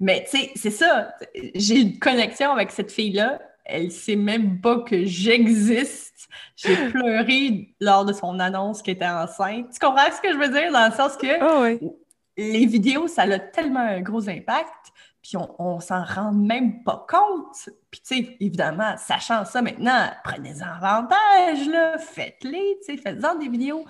Mais, 0.00 0.24
tu 0.30 0.38
sais, 0.38 0.50
c'est 0.54 0.70
ça. 0.70 1.14
J'ai 1.54 1.80
une 1.80 1.98
connexion 1.98 2.52
avec 2.52 2.70
cette 2.70 2.92
fille-là 2.92 3.40
elle 3.68 3.92
sait 3.92 4.16
même 4.16 4.60
pas 4.60 4.80
que 4.80 5.04
j'existe. 5.04 6.28
J'ai 6.56 6.74
pleuré 6.90 7.74
lors 7.80 8.04
de 8.04 8.12
son 8.12 8.40
annonce 8.40 8.82
qu'elle 8.82 8.96
était 8.96 9.06
enceinte. 9.06 9.70
Tu 9.72 9.78
comprends 9.78 10.10
ce 10.10 10.20
que 10.20 10.32
je 10.32 10.38
veux 10.38 10.48
dire? 10.48 10.72
Dans 10.72 10.86
le 10.86 10.94
sens 10.94 11.16
que 11.16 11.26
ah 11.40 11.88
les 12.36 12.66
vidéos, 12.66 13.08
ça 13.08 13.22
a 13.22 13.38
tellement 13.40 13.80
un 13.80 14.00
gros 14.00 14.28
impact, 14.28 14.92
puis 15.20 15.36
on, 15.36 15.56
on 15.58 15.80
s'en 15.80 16.04
rend 16.04 16.32
même 16.32 16.84
pas 16.84 17.04
compte. 17.08 17.68
Puis, 17.90 18.00
tu 18.00 18.16
sais, 18.16 18.36
évidemment, 18.38 18.96
sachant 18.96 19.44
ça 19.44 19.60
maintenant, 19.60 20.08
prenez-en 20.22 20.66
avantage, 20.80 21.68
là, 21.68 21.98
faites-les, 21.98 22.78
tu 22.86 22.94
sais, 22.94 22.96
faites-en 22.96 23.34
des 23.34 23.48
vidéos. 23.48 23.84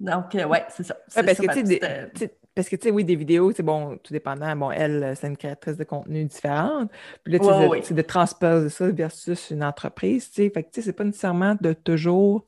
Donc, 0.00 0.34
euh, 0.34 0.44
ouais, 0.44 0.64
c'est 0.70 0.82
ça. 0.82 0.96
parce 1.14 1.38
que, 1.38 2.18
tu 2.18 2.30
parce 2.56 2.70
que, 2.70 2.76
tu 2.76 2.88
sais, 2.88 2.90
oui, 2.90 3.04
des 3.04 3.16
vidéos, 3.16 3.52
c'est 3.52 3.62
bon, 3.62 3.98
tout 3.98 4.14
dépendant. 4.14 4.56
Bon, 4.56 4.70
elle, 4.70 5.14
c'est 5.14 5.26
une 5.26 5.36
créatrice 5.36 5.76
de 5.76 5.84
contenu 5.84 6.24
différente. 6.24 6.90
Puis 7.22 7.34
là, 7.34 7.38
tu 7.38 7.84
sais, 7.84 7.92
de, 7.92 8.00
transposer 8.02 8.70
ça 8.70 8.90
versus 8.90 9.50
une 9.50 9.62
entreprise, 9.62 10.30
tu 10.30 10.36
sais. 10.36 10.50
Fait 10.50 10.62
que, 10.62 10.70
tu 10.70 10.80
sais, 10.80 10.86
c'est 10.86 10.92
pas 10.94 11.04
nécessairement 11.04 11.54
de 11.60 11.74
toujours 11.74 12.46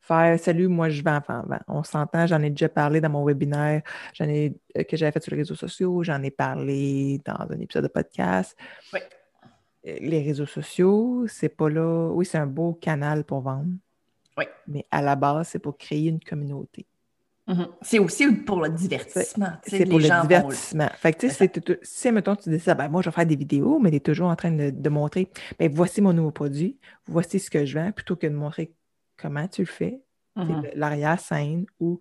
faire 0.00 0.38
Salut, 0.40 0.66
moi 0.66 0.88
je 0.88 1.02
vends, 1.02 1.16
enfin, 1.16 1.44
vends. 1.46 1.60
On 1.68 1.84
s'entend, 1.84 2.26
j'en 2.26 2.42
ai 2.42 2.50
déjà 2.50 2.68
parlé 2.68 3.00
dans 3.00 3.10
mon 3.10 3.24
webinaire, 3.24 3.82
j'en 4.12 4.28
ai 4.28 4.54
euh, 4.76 4.82
que 4.82 4.96
j'avais 4.96 5.12
fait 5.12 5.22
sur 5.22 5.30
les 5.30 5.38
réseaux 5.38 5.54
sociaux, 5.54 6.02
j'en 6.02 6.20
ai 6.24 6.32
parlé 6.32 7.20
dans 7.24 7.46
un 7.48 7.60
épisode 7.60 7.84
de 7.84 7.88
podcast. 7.88 8.58
Oui. 8.92 9.00
Euh, 9.86 9.98
Les 10.00 10.20
réseaux 10.20 10.46
sociaux, 10.46 11.26
c'est 11.28 11.48
pas 11.48 11.70
là. 11.70 12.08
Oui, 12.12 12.26
c'est 12.26 12.38
un 12.38 12.46
beau 12.46 12.74
canal 12.74 13.22
pour 13.22 13.40
vendre. 13.40 13.70
Oui. 14.36 14.44
Mais 14.66 14.84
à 14.90 15.00
la 15.00 15.14
base, 15.14 15.48
c'est 15.48 15.60
pour 15.60 15.78
créer 15.78 16.08
une 16.08 16.20
communauté. 16.20 16.86
Mhm. 17.46 17.68
C'est 17.82 17.98
aussi 17.98 18.26
pour 18.32 18.62
le 18.62 18.70
divertissement. 18.70 19.52
C'est 19.66 19.84
pour 19.84 19.98
les 19.98 20.04
le 20.04 20.08
gens 20.08 20.22
vont- 20.22 20.28
divertissement. 20.28 20.88
Fait 20.96 21.12
que, 21.12 21.26
tu 21.26 21.30
sais, 21.30 21.50
si, 21.82 22.10
mettons, 22.10 22.36
tu 22.36 22.48
dis 22.48 22.58
ça, 22.58 22.74
ben, 22.74 22.88
moi, 22.88 23.02
je 23.02 23.10
vais 23.10 23.14
faire 23.14 23.26
des 23.26 23.36
vidéos, 23.36 23.78
mais 23.78 23.90
tu 23.90 23.96
es 23.96 24.00
toujours 24.00 24.28
en 24.28 24.36
train 24.36 24.50
de, 24.50 24.70
de 24.70 24.88
montrer, 24.88 25.30
ben, 25.58 25.70
voici 25.72 26.00
mon 26.00 26.12
nouveau 26.14 26.30
produit, 26.30 26.78
voici 27.06 27.38
ce 27.38 27.50
que 27.50 27.66
je 27.66 27.78
vends, 27.78 27.92
plutôt 27.92 28.16
que 28.16 28.26
de 28.26 28.34
montrer 28.34 28.72
comment 29.18 29.46
tu 29.46 29.60
le 29.62 29.66
fais, 29.66 30.00
Mhm. 30.36 30.62
l'arrière-scène, 30.74 31.66
ou 31.80 31.98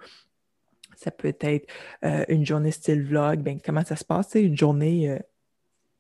ça 0.96 1.12
peut 1.12 1.36
être 1.42 1.68
euh, 2.06 2.24
une 2.30 2.46
journée 2.46 2.72
style 2.72 3.04
vlog, 3.04 3.42
ben, 3.42 3.60
comment 3.64 3.84
ça 3.84 3.96
se 3.98 4.06
passe, 4.06 4.28
tu 4.28 4.32
sais, 4.40 4.44
une 4.44 4.58
journée 4.58 5.10
euh, 5.12 5.20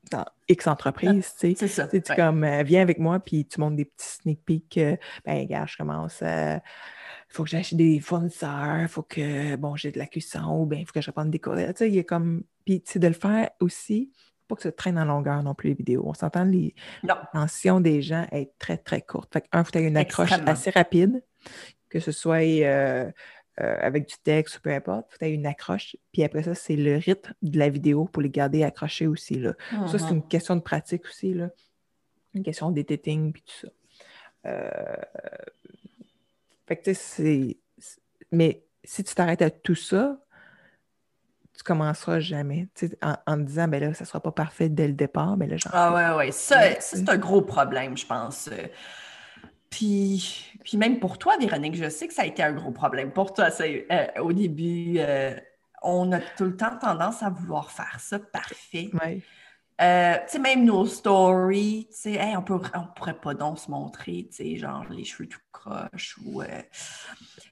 dans 0.09 0.25
X 0.47 0.67
entreprise, 0.67 1.33
tu 1.39 1.49
sais. 1.49 1.55
C'est 1.57 1.67
ça. 1.67 1.87
Tu 1.87 1.97
ouais. 1.97 2.15
comme, 2.15 2.43
euh, 2.43 2.63
viens 2.63 2.81
avec 2.81 2.97
moi, 2.97 3.19
puis 3.19 3.45
tu 3.45 3.59
montres 3.59 3.75
des 3.75 3.85
petits 3.85 4.07
sneak 4.21 4.39
peeks. 4.45 4.79
ben, 5.25 5.39
regarde, 5.41 5.67
je 5.67 5.77
commence. 5.77 6.21
Il 6.21 6.61
faut 7.35 7.43
que 7.43 7.49
j'achète 7.49 7.77
des 7.77 7.99
fournisseurs, 7.99 8.81
il 8.81 8.87
faut 8.87 9.01
que, 9.03 9.55
bon, 9.55 9.75
j'ai 9.75 9.91
de 9.91 9.97
la 9.99 10.05
cuisson, 10.05 10.61
ou 10.61 10.65
bien 10.65 10.79
il 10.79 10.85
faut 10.85 10.91
que 10.93 11.01
je 11.01 11.07
réponde 11.07 11.29
des 11.31 11.39
courriels. 11.39 11.73
Tu 11.73 11.79
sais, 11.79 11.87
il 11.89 11.95
y 11.95 11.99
a 11.99 12.03
comme. 12.03 12.43
Puis, 12.65 12.81
tu 12.81 12.93
sais, 12.93 12.99
de 12.99 13.07
le 13.07 13.13
faire 13.13 13.49
aussi, 13.59 14.11
pas 14.47 14.55
que 14.55 14.61
ça 14.61 14.71
traîne 14.71 14.97
en 14.99 15.05
longueur 15.05 15.41
non 15.43 15.55
plus, 15.55 15.69
les 15.69 15.75
vidéos. 15.75 16.03
On 16.05 16.13
s'entend, 16.13 16.43
les 16.45 16.75
tensions 17.33 17.79
des 17.81 18.01
gens 18.01 18.27
est 18.31 18.51
très, 18.59 18.77
très 18.77 19.01
courte. 19.01 19.33
Fait 19.33 19.41
que, 19.41 19.47
un, 19.51 19.61
il 19.61 19.65
faut 19.65 19.71
que 19.71 19.77
tu 19.77 19.83
aies 19.83 19.87
une 19.87 19.97
accroche 19.97 20.29
Extrêmement. 20.29 20.51
assez 20.51 20.69
rapide, 20.69 21.23
que 21.89 21.99
ce 21.99 22.11
soit 22.11 22.41
euh, 22.43 23.11
euh, 23.61 23.77
avec 23.81 24.07
du 24.07 24.15
texte 24.23 24.57
ou 24.57 24.61
peu 24.61 24.71
importe. 24.73 25.07
Il 25.09 25.11
faut 25.13 25.17
que 25.19 25.25
tu 25.25 25.31
aies 25.31 25.33
une 25.33 25.45
accroche. 25.47 25.95
Puis 26.11 26.23
après 26.23 26.43
ça, 26.43 26.53
c'est 26.55 26.75
le 26.75 26.97
rythme 26.97 27.33
de 27.41 27.57
la 27.57 27.69
vidéo 27.69 28.05
pour 28.05 28.21
les 28.21 28.29
garder 28.29 28.63
accrochés 28.63 29.07
aussi, 29.07 29.39
là. 29.39 29.53
Ça, 29.87 29.97
c'est 29.97 30.05
Mhm. 30.11 30.15
une 30.17 30.27
question 30.27 30.55
de 30.55 30.61
pratique 30.61 31.05
aussi, 31.05 31.33
là. 31.33 31.49
Une 32.35 32.43
question 32.43 32.69
d'éditing 32.71 33.31
puis 33.33 33.43
tout 33.43 33.67
ça. 33.67 33.67
Euh, 34.45 34.95
Fait 36.67 36.77
que, 36.77 36.83
tu 36.83 36.93
sais, 36.95 37.01
c'est... 37.01 37.57
Mais 38.31 38.63
si 38.83 39.03
tu 39.03 39.13
t'arrêtes 39.13 39.41
à 39.41 39.49
tout 39.49 39.75
ça, 39.75 40.17
tu 41.55 41.63
commenceras 41.63 42.19
jamais. 42.19 42.67
Tu 42.73 42.87
sais, 42.87 42.97
en, 43.01 43.15
en 43.27 43.37
te 43.37 43.43
disant, 43.43 43.67
ben 43.67 43.81
là, 43.81 43.93
ça 43.93 44.05
sera 44.05 44.19
pas 44.19 44.31
parfait 44.31 44.69
dès 44.69 44.87
le 44.87 44.93
départ, 44.93 45.37
mais 45.37 45.47
là, 45.47 45.57
j'en 45.57 45.69
Ah 45.73 45.93
ouais, 45.93 46.17
ouais. 46.17 46.31
Ça, 46.31 46.59
Ouais, 46.59 46.77
ça, 46.79 46.97
c'est 46.97 47.09
un 47.09 47.17
gros 47.17 47.41
problème, 47.41 47.95
je 47.97 48.05
pense. 48.05 48.49
Puis, 49.69 50.51
puis 50.63 50.77
même 50.77 50.99
pour 50.99 51.17
toi, 51.17 51.35
Véronique, 51.39 51.75
je 51.75 51.89
sais 51.89 52.07
que 52.07 52.13
ça 52.13 52.23
a 52.23 52.25
été 52.25 52.43
un 52.43 52.53
gros 52.53 52.71
problème. 52.71 53.11
Pour 53.11 53.33
toi, 53.33 53.49
c'est, 53.49 53.87
euh, 53.91 54.21
au 54.21 54.31
début, 54.31 54.95
euh, 54.97 55.35
on 55.81 56.11
a 56.11 56.19
tout 56.19 56.45
le 56.45 56.55
temps 56.55 56.77
tendance 56.77 57.23
à 57.23 57.29
vouloir 57.29 57.71
faire 57.71 57.99
ça 57.99 58.19
parfait. 58.19 58.89
Ouais. 59.01 59.21
Euh, 59.81 60.15
tu 60.25 60.33
sais, 60.33 60.39
même 60.39 60.65
nos 60.65 60.85
stories, 60.85 61.87
tu 61.89 61.97
sais, 61.97 62.11
hey, 62.13 62.37
on, 62.37 62.43
peut, 62.43 62.59
on 62.75 62.85
pourrait 62.95 63.19
pas 63.19 63.33
donc 63.33 63.57
se 63.59 63.71
montrer, 63.71 64.27
tu 64.29 64.35
sais, 64.35 64.55
genre 64.57 64.85
les 64.89 65.03
cheveux 65.03 65.27
tout 65.27 65.39
croche 65.51 66.17
ou, 66.25 66.41
euh, 66.43 66.61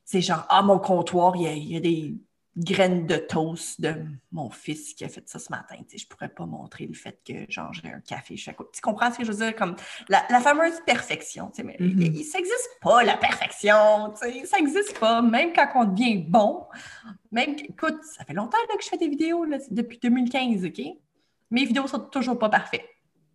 c'est 0.06 0.22
genre, 0.22 0.46
ah, 0.50 0.62
mon 0.62 0.80
comptoir, 0.80 1.36
il 1.36 1.44
y 1.44 1.48
a, 1.48 1.54
il 1.54 1.72
y 1.72 1.78
a 1.78 1.80
des 1.80 2.16
graines 2.58 3.08
de 3.08 3.16
toast 3.16 3.80
de 3.80 3.96
mon 4.34 4.50
fils 4.50 4.94
qui 4.94 5.06
a 5.06 5.10
fait 5.10 5.28
ça 5.28 5.40
ce 5.40 5.50
matin, 5.52 5.76
tu 5.80 5.92
sais, 5.92 5.98
je 5.98 6.08
pourrais 6.08 6.30
pas 6.30 6.46
montrer 6.46 6.86
le 6.86 6.94
fait 6.94 7.18
que, 7.26 7.50
genre, 7.50 7.74
j'ai 7.74 7.88
un 7.92 8.02
café 8.02 8.36
chaque 8.38 8.58
fois. 8.58 8.68
Tu 8.74 8.82
comprends 8.82 9.12
ce 9.12 9.18
que 9.20 9.24
je 9.26 9.32
veux 9.32 9.38
dire? 9.46 9.56
Comme 9.56 9.76
la, 10.10 10.24
la 10.30 10.42
fameuse 10.42 10.80
perfection, 10.86 11.48
tu 11.48 11.58
sais, 11.58 11.64
mais 11.64 11.78
Mhm. 11.80 12.02
il- 12.02 12.24
ça 12.26 12.38
n'existe 12.38 12.70
pas, 12.82 13.04
la 13.04 13.18
perfection, 13.18 14.12
tu 14.22 14.32
sais, 14.32 14.46
ça 14.46 14.58
n'existe 14.58 15.00
pas, 15.00 15.22
même 15.22 15.54
quand 15.54 15.68
on 15.76 15.86
devient 15.86 16.18
bon. 16.18 16.66
Même, 17.32 17.56
écoute, 17.58 18.04
ça 18.04 18.26
fait 18.26 18.34
longtemps 18.34 18.58
là, 18.70 18.76
que 18.78 18.84
je 18.84 18.90
fais 18.90 18.98
des 18.98 19.08
vidéos, 19.08 19.46
là, 19.46 19.58
depuis 19.72 19.98
2015, 19.98 20.66
OK? 20.66 20.82
Mes 21.52 21.66
vidéos 21.66 21.88
sont 21.88 22.00
toujours 22.00 22.40
pas 22.40 22.50
parfaites. 22.50 22.86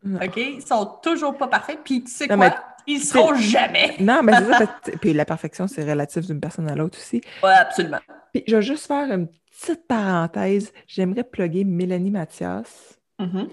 Non. 0.03 0.19
OK? 0.23 0.37
Ils 0.37 0.63
sont 0.63 0.99
toujours 1.03 1.37
pas 1.37 1.49
parfaits. 1.49 1.79
Puis 1.85 2.03
tu 2.05 2.11
sais 2.11 2.27
Non, 2.27 2.37
quoi? 2.37 2.49
mais 2.49 2.55
Ils 2.87 3.01
seront 3.01 3.35
jamais. 3.35 3.97
Non, 4.01 4.23
mais 4.23 4.33
c'est 4.35 4.53
ça. 4.53 4.67
Puis 5.01 5.13
la 5.13 5.25
perfection, 5.25 5.67
c'est 5.69 5.89
relatif 5.89 6.27
d'une 6.27 6.41
personne 6.41 6.69
à 6.71 6.75
l'autre 6.75 6.99
aussi. 6.99 7.21
Ouais, 7.43 7.51
absolument. 7.53 7.99
Puis 8.33 8.45
je 8.47 8.57
vais 8.57 8.63
juste 8.63 8.87
faire 8.87 9.11
une 9.13 9.29
petite 9.29 9.87
parenthèse. 9.87 10.73
J'aimerais 10.87 11.25
plugger 11.25 11.65
Mélanie 11.65 12.11
Mathias. 12.11 12.99
Mhm. 13.19 13.49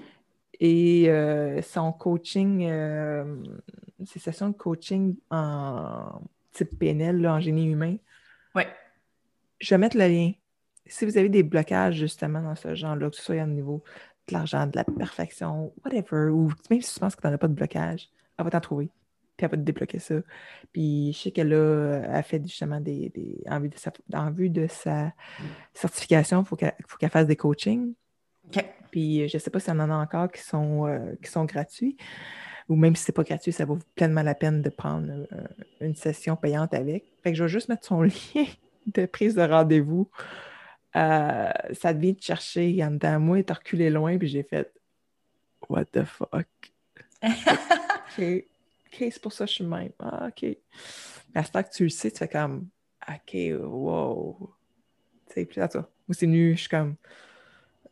et 0.60 1.10
euh, 1.10 1.62
son 1.62 1.93
coaching, 1.93 2.67
euh, 2.70 3.24
ses 4.05 4.20
sessions 4.20 4.50
de 4.50 4.53
coaching 4.58 5.15
en 5.32 6.22
type 6.51 6.77
PNL, 6.77 7.22
là, 7.22 7.36
en 7.36 7.39
génie 7.39 7.65
humain. 7.72 7.96
Ouais. 8.53 8.67
Je 9.62 9.70
vais 9.74 9.77
mettre 9.77 9.98
le 9.98 10.05
lien. 10.08 10.32
Si 10.86 11.05
vous 11.05 11.17
avez 11.17 11.29
des 11.29 11.43
blocages 11.43 11.96
justement 11.96 12.41
dans 12.41 12.55
ce 12.55 12.75
genre-là, 12.75 13.10
que 13.10 13.15
ce 13.15 13.22
soit 13.24 13.41
au 13.41 13.48
niveau 13.48 13.84
de 14.27 14.34
l'argent, 14.34 14.68
de 14.68 14.75
la 14.75 14.84
perfection, 14.84 15.74
whatever, 15.84 16.30
ou 16.30 16.51
même 16.70 16.82
si 16.82 16.94
tu 16.94 17.00
penses 17.00 17.15
que 17.15 17.22
tu 17.22 17.27
n'en 17.27 17.34
as 17.34 17.38
pas 17.38 17.48
de 17.48 17.53
blocage, 17.53 18.10
elle 18.38 18.46
va 18.46 18.51
t'en 18.51 18.62
trouver. 18.62 18.89
Puis 19.36 19.46
elle 19.46 19.51
va 19.51 19.58
te 19.58 19.62
débloquer 19.63 20.00
ça. 20.00 20.15
Puis 20.72 21.12
je 21.13 21.18
sais 21.18 21.32
qu'elle 21.32 21.53
a, 21.53 22.03
a 22.12 22.22
fait 22.22 22.42
justement 22.44 22.80
des. 22.80 23.10
des 23.10 23.44
en, 23.50 23.60
vue 23.60 23.70
de 23.70 23.77
sa, 23.77 23.92
en 24.13 24.32
vue 24.32 24.50
de 24.50 24.68
sa 24.68 25.12
certification, 25.74 26.44
il 26.44 26.48
faut 26.48 26.56
qu'elle 26.56 27.10
fasse 27.10 27.27
des 27.27 27.36
coachings. 27.36 27.94
Puis 28.92 29.27
je 29.27 29.38
ne 29.38 29.39
sais 29.39 29.50
pas 29.50 29.60
s'il 29.60 29.74
y 29.74 29.77
en 29.77 29.89
a 29.89 29.96
encore 29.96 30.32
qui 30.32 30.42
sont, 30.42 30.86
euh, 30.86 31.15
qui 31.24 31.32
sont 31.32 31.46
gratuits. 31.46 31.98
Ou 32.70 32.75
même 32.75 32.96
si 32.96 33.03
ce 33.03 33.12
n'est 33.12 33.13
pas 33.13 33.24
gratuit, 33.24 33.51
ça 33.51 33.65
vaut 33.65 33.80
pleinement 33.96 34.22
la 34.22 34.36
peine 34.36 34.62
de 34.62 34.70
prendre 34.70 35.10
euh, 35.12 35.44
une 35.82 35.96
session 35.96 36.36
payante 36.36 36.74
avec. 36.74 37.06
Fait 37.24 37.32
que 37.32 37.38
je 37.38 37.44
vais 37.44 37.50
juste 37.50 37.70
mettre 37.70 37.86
son 37.86 38.01
lien 38.03 38.46
de 38.86 39.06
prise 39.08 39.34
de 39.34 39.42
rendez-vous. 39.42 40.10
Euh, 40.96 41.50
ça 41.74 41.94
devient 41.94 42.14
de 42.14 42.22
chercher 42.22 42.84
en 42.84 42.92
dedans. 42.92 43.20
Moi, 43.20 43.40
il 43.40 43.52
reculé 43.52 43.90
loin, 43.90 44.18
puis 44.18 44.28
j'ai 44.28 44.44
fait 44.44 44.72
What 45.70 45.86
the 45.86 46.04
fuck? 46.04 46.48
OK. 47.24 48.40
C'est 48.98 49.22
pour 49.22 49.34
ça 49.34 49.46
que 49.46 49.50
je 49.50 49.56
suis 49.56 49.64
même. 49.66 49.92
Ah, 50.00 50.28
OK. 50.28 50.42
Mais 50.44 50.58
à 51.42 51.44
ce 51.44 51.52
temps 51.52 51.64
que 51.64 51.72
tu 51.72 51.84
le 51.84 51.90
sais, 51.90 52.12
tu 52.12 52.18
fais 52.20 52.28
comme 52.28 52.68
OK, 53.08 53.36
wow. 53.62 54.54
Tu 55.28 55.34
sais, 55.34 55.46
puis 55.46 55.60
là, 55.60 55.68
toi, 55.68 55.82
moi, 56.08 56.16
c'est 56.18 56.28
nu, 56.28 56.54
je 56.56 56.60
suis 56.62 56.70
comme 56.70 56.96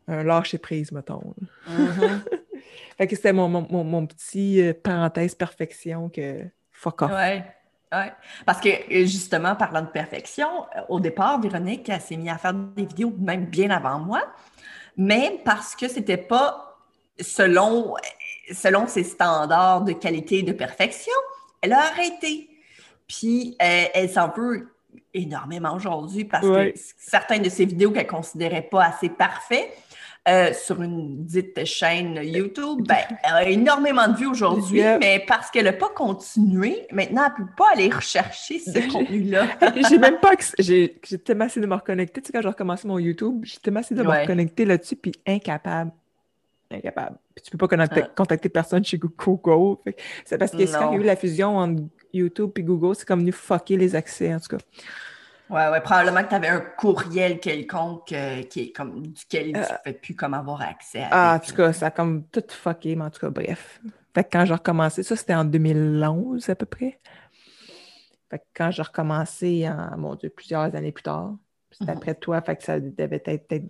un 0.08 0.24
lâcher 0.24 0.58
prise, 0.58 0.92
mettons. 0.92 1.34
Mhm. 1.68 2.22
Fait 2.98 3.08
que 3.08 3.16
c'était 3.16 3.34
mon, 3.34 3.48
mon, 3.50 3.66
mon- 3.70 3.84
mon 3.84 4.06
petit 4.06 4.62
euh, 4.62 4.74
parenthèse 4.74 5.34
perfection 5.34 6.10
que 6.10 6.46
fuck 6.72 7.02
off. 7.02 7.12
Ouais. 7.12 7.44
Ouais. 7.92 8.14
Parce 8.46 8.62
que 8.62 8.70
euh, 8.70 9.06
justement, 9.06 9.56
parlant 9.56 9.82
de 9.82 9.88
perfection, 9.88 10.48
euh, 10.76 10.82
au 10.90 11.00
départ, 11.00 11.42
Véronique, 11.42 11.90
elle 11.90 12.00
s'est 12.02 12.16
mise 12.16 12.30
à 12.30 12.38
faire 12.38 12.54
des 12.54 12.86
vidéos 12.86 13.14
même 13.20 13.46
bien 13.46 13.70
avant 13.70 14.00
moi, 14.00 14.22
mais 14.96 15.42
parce 15.44 15.76
que 15.76 15.88
c'était 15.88 16.18
pas 16.18 16.78
selon, 17.20 17.96
selon 18.54 18.88
ses 18.88 19.04
standards 19.04 19.82
de 19.82 19.92
qualité 19.94 20.40
et 20.40 20.44
de 20.44 20.54
perfection, 20.54 21.14
elle 21.62 21.74
a 21.74 21.80
arrêté. 21.82 22.50
Puis 23.08 23.58
euh, 23.62 23.86
elle 23.94 24.10
s'en 24.10 24.30
veut 24.30 24.74
énormément 25.14 25.74
aujourd'hui 25.76 26.24
parce 26.26 26.46
Ouais. 26.46 26.72
que 26.74 26.80
certains 26.98 27.40
de 27.40 27.50
ses 27.50 27.66
vidéos 27.66 27.92
qu'elle 27.92 28.08
considérait 28.08 28.62
pas 28.62 28.86
assez 28.86 29.10
parfaits 29.10 29.70
euh, 30.30 30.54
sur 30.54 30.82
une 30.82 31.24
dite 31.26 31.66
chaîne 31.66 32.20
YouTube, 32.24 32.82
ben, 32.88 32.98
elle 33.24 33.32
a 33.34 33.50
énormément 33.50 34.08
de 34.08 34.16
vues 34.18 34.28
aujourd'hui, 34.28 34.78
Yeah. 34.80 35.00
mais 35.00 35.24
parce 35.28 35.50
qu'elle 35.50 35.66
n'a 35.66 35.74
pas 35.74 35.90
continué, 35.90 36.86
maintenant, 36.92 37.24
elle 37.26 37.42
ne 37.44 37.48
peut 37.48 37.54
pas 37.58 37.70
aller 37.74 37.90
rechercher 37.90 38.60
ce 38.60 38.72
J'ai- 38.72 38.88
contenu-là. 38.88 39.48
j'ai 39.90 39.98
même 39.98 40.20
pas 40.20 40.34
j'ai 40.60 41.00
tellement 41.26 41.46
essayé 41.46 41.62
de 41.62 41.68
me 41.68 41.76
reconnecter. 41.76 42.22
Tu 42.22 42.28
sais, 42.28 42.34
quand 42.34 42.42
j'ai 42.42 42.48
recommencé 42.50 42.88
mon 42.88 43.00
YouTube, 43.00 43.42
j'ai 43.44 43.58
tellement 43.58 43.80
essayé 43.80 43.96
de 44.00 44.04
me 44.06 44.10
reconnecter 44.12 44.66
là-dessus, 44.66 44.96
puis 44.96 45.12
incapable. 45.28 45.92
Incapable. 46.70 47.18
Puis 47.36 47.44
tu 47.44 47.52
peux 47.52 47.58
pas 47.58 47.68
connecter- 47.68 48.04
Ah. 48.06 48.12
contacter 48.16 48.48
personne 48.50 48.86
chez 48.86 48.98
Google. 48.98 49.78
C'est 50.24 50.38
parce 50.38 50.52
que 50.52 50.58
quand 50.72 50.92
il 50.92 50.98
y 50.98 51.00
a 51.00 51.02
eu 51.02 51.06
la 51.06 51.16
fusion 51.16 51.58
entre 51.58 51.82
YouTube 52.14 52.52
et 52.58 52.64
Google, 52.64 52.96
c'est 52.96 53.06
comme 53.08 53.20
venu 53.22 53.32
fucker 53.34 53.76
les 53.76 53.96
accès, 53.96 54.34
en 54.34 54.40
tout 54.40 54.56
cas. 54.56 54.64
Ouais, 55.52 55.68
ouais, 55.70 55.82
probablement 55.82 56.24
que 56.24 56.30
tu 56.30 56.36
avais 56.36 56.48
un 56.48 56.62
courriel 56.62 57.40
quelconque 57.40 58.12
euh, 58.14 58.42
qui 58.44 58.62
est 58.62 58.72
comme 58.72 59.06
duquel 59.08 59.52
tu 59.52 59.58
Euh, 59.60 59.62
ne 59.62 59.66
fais 59.84 59.94
plus 59.94 60.16
comme 60.16 60.34
avoir 60.34 60.62
accès. 60.62 61.04
Ah, 61.12 61.36
en 61.36 61.46
tout 61.46 61.54
cas, 61.56 61.74
ça 61.74 61.88
a 61.88 61.92
comme 61.92 62.24
tout 62.28 62.44
fucké, 62.50 62.96
mais 62.96 63.04
en 63.04 63.10
tout 63.10 63.20
cas, 63.20 63.30
bref. 63.30 63.82
Fait 64.16 64.24
que 64.24 64.30
quand 64.32 64.46
j'ai 64.46 64.54
recommencé, 64.54 65.04
ça 65.04 65.16
c'était 65.16 65.36
en 65.36 65.44
2011 65.46 66.50
à 66.50 66.56
peu 66.56 66.66
près. 66.66 67.00
Fait 68.30 68.40
que 68.40 68.44
quand 68.56 68.72
j'ai 68.72 68.82
recommencé, 68.82 69.68
en, 69.70 69.98
mon 69.98 70.16
Dieu, 70.16 70.30
plusieurs 70.30 70.74
années 70.76 70.92
plus 70.94 71.04
tard, 71.04 71.34
c'était 71.70 71.92
Mhm. 71.92 71.98
après 71.98 72.16
toi, 72.16 72.42
fait 72.42 72.56
que 72.56 72.64
ça 72.64 72.80
devait 72.80 73.22
être 73.26 73.48
peut-être 73.48 73.66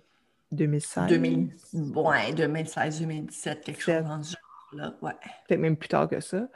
2016. 0.52 1.06
2000, 1.08 1.48
ouais, 1.96 2.32
2016, 2.32 3.00
2017, 3.00 3.60
quelque 3.64 3.82
chose 3.82 4.04
dans 4.04 4.22
ce 4.22 4.36
genre-là. 4.36 4.94
Ouais. 5.02 5.12
Peut-être 5.48 5.60
même 5.60 5.76
plus 5.76 5.88
tard 5.88 6.08
que 6.08 6.20
ça. 6.20 6.46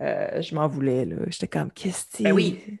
Euh, 0.00 0.40
je 0.40 0.54
m'en 0.54 0.68
voulais, 0.68 1.04
là. 1.04 1.16
J'étais 1.26 1.48
comme, 1.48 1.70
qu'est-ce 1.72 2.18
que 2.18 2.22
Ben 2.22 2.32
oui. 2.32 2.78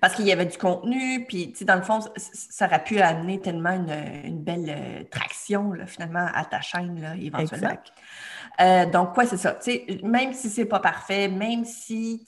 Parce 0.00 0.14
qu'il 0.14 0.26
y 0.26 0.32
avait 0.32 0.46
du 0.46 0.56
contenu, 0.56 1.24
puis 1.26 1.52
dans 1.62 1.74
le 1.74 1.82
fond, 1.82 2.00
ça 2.16 2.66
aurait 2.66 2.82
pu 2.82 3.00
amener 3.00 3.40
tellement 3.40 3.72
une, 3.72 4.42
belle 4.42 4.66
euh, 4.68 5.04
traction 5.10 5.72
là, 5.72 5.86
finalement 5.86 6.26
à 6.32 6.44
ta 6.44 6.60
chaîne 6.60 7.00
là, 7.00 7.14
éventuellement. 7.16 7.76
Euh, 8.60 8.86
donc, 8.86 9.14
quoi, 9.14 9.26
c'est 9.26 9.36
ça. 9.36 9.58
même 10.02 10.32
si 10.32 10.48
c'est 10.48 10.64
pas 10.64 10.80
parfait, 10.80 11.28
même 11.28 11.64
si, 11.64 12.24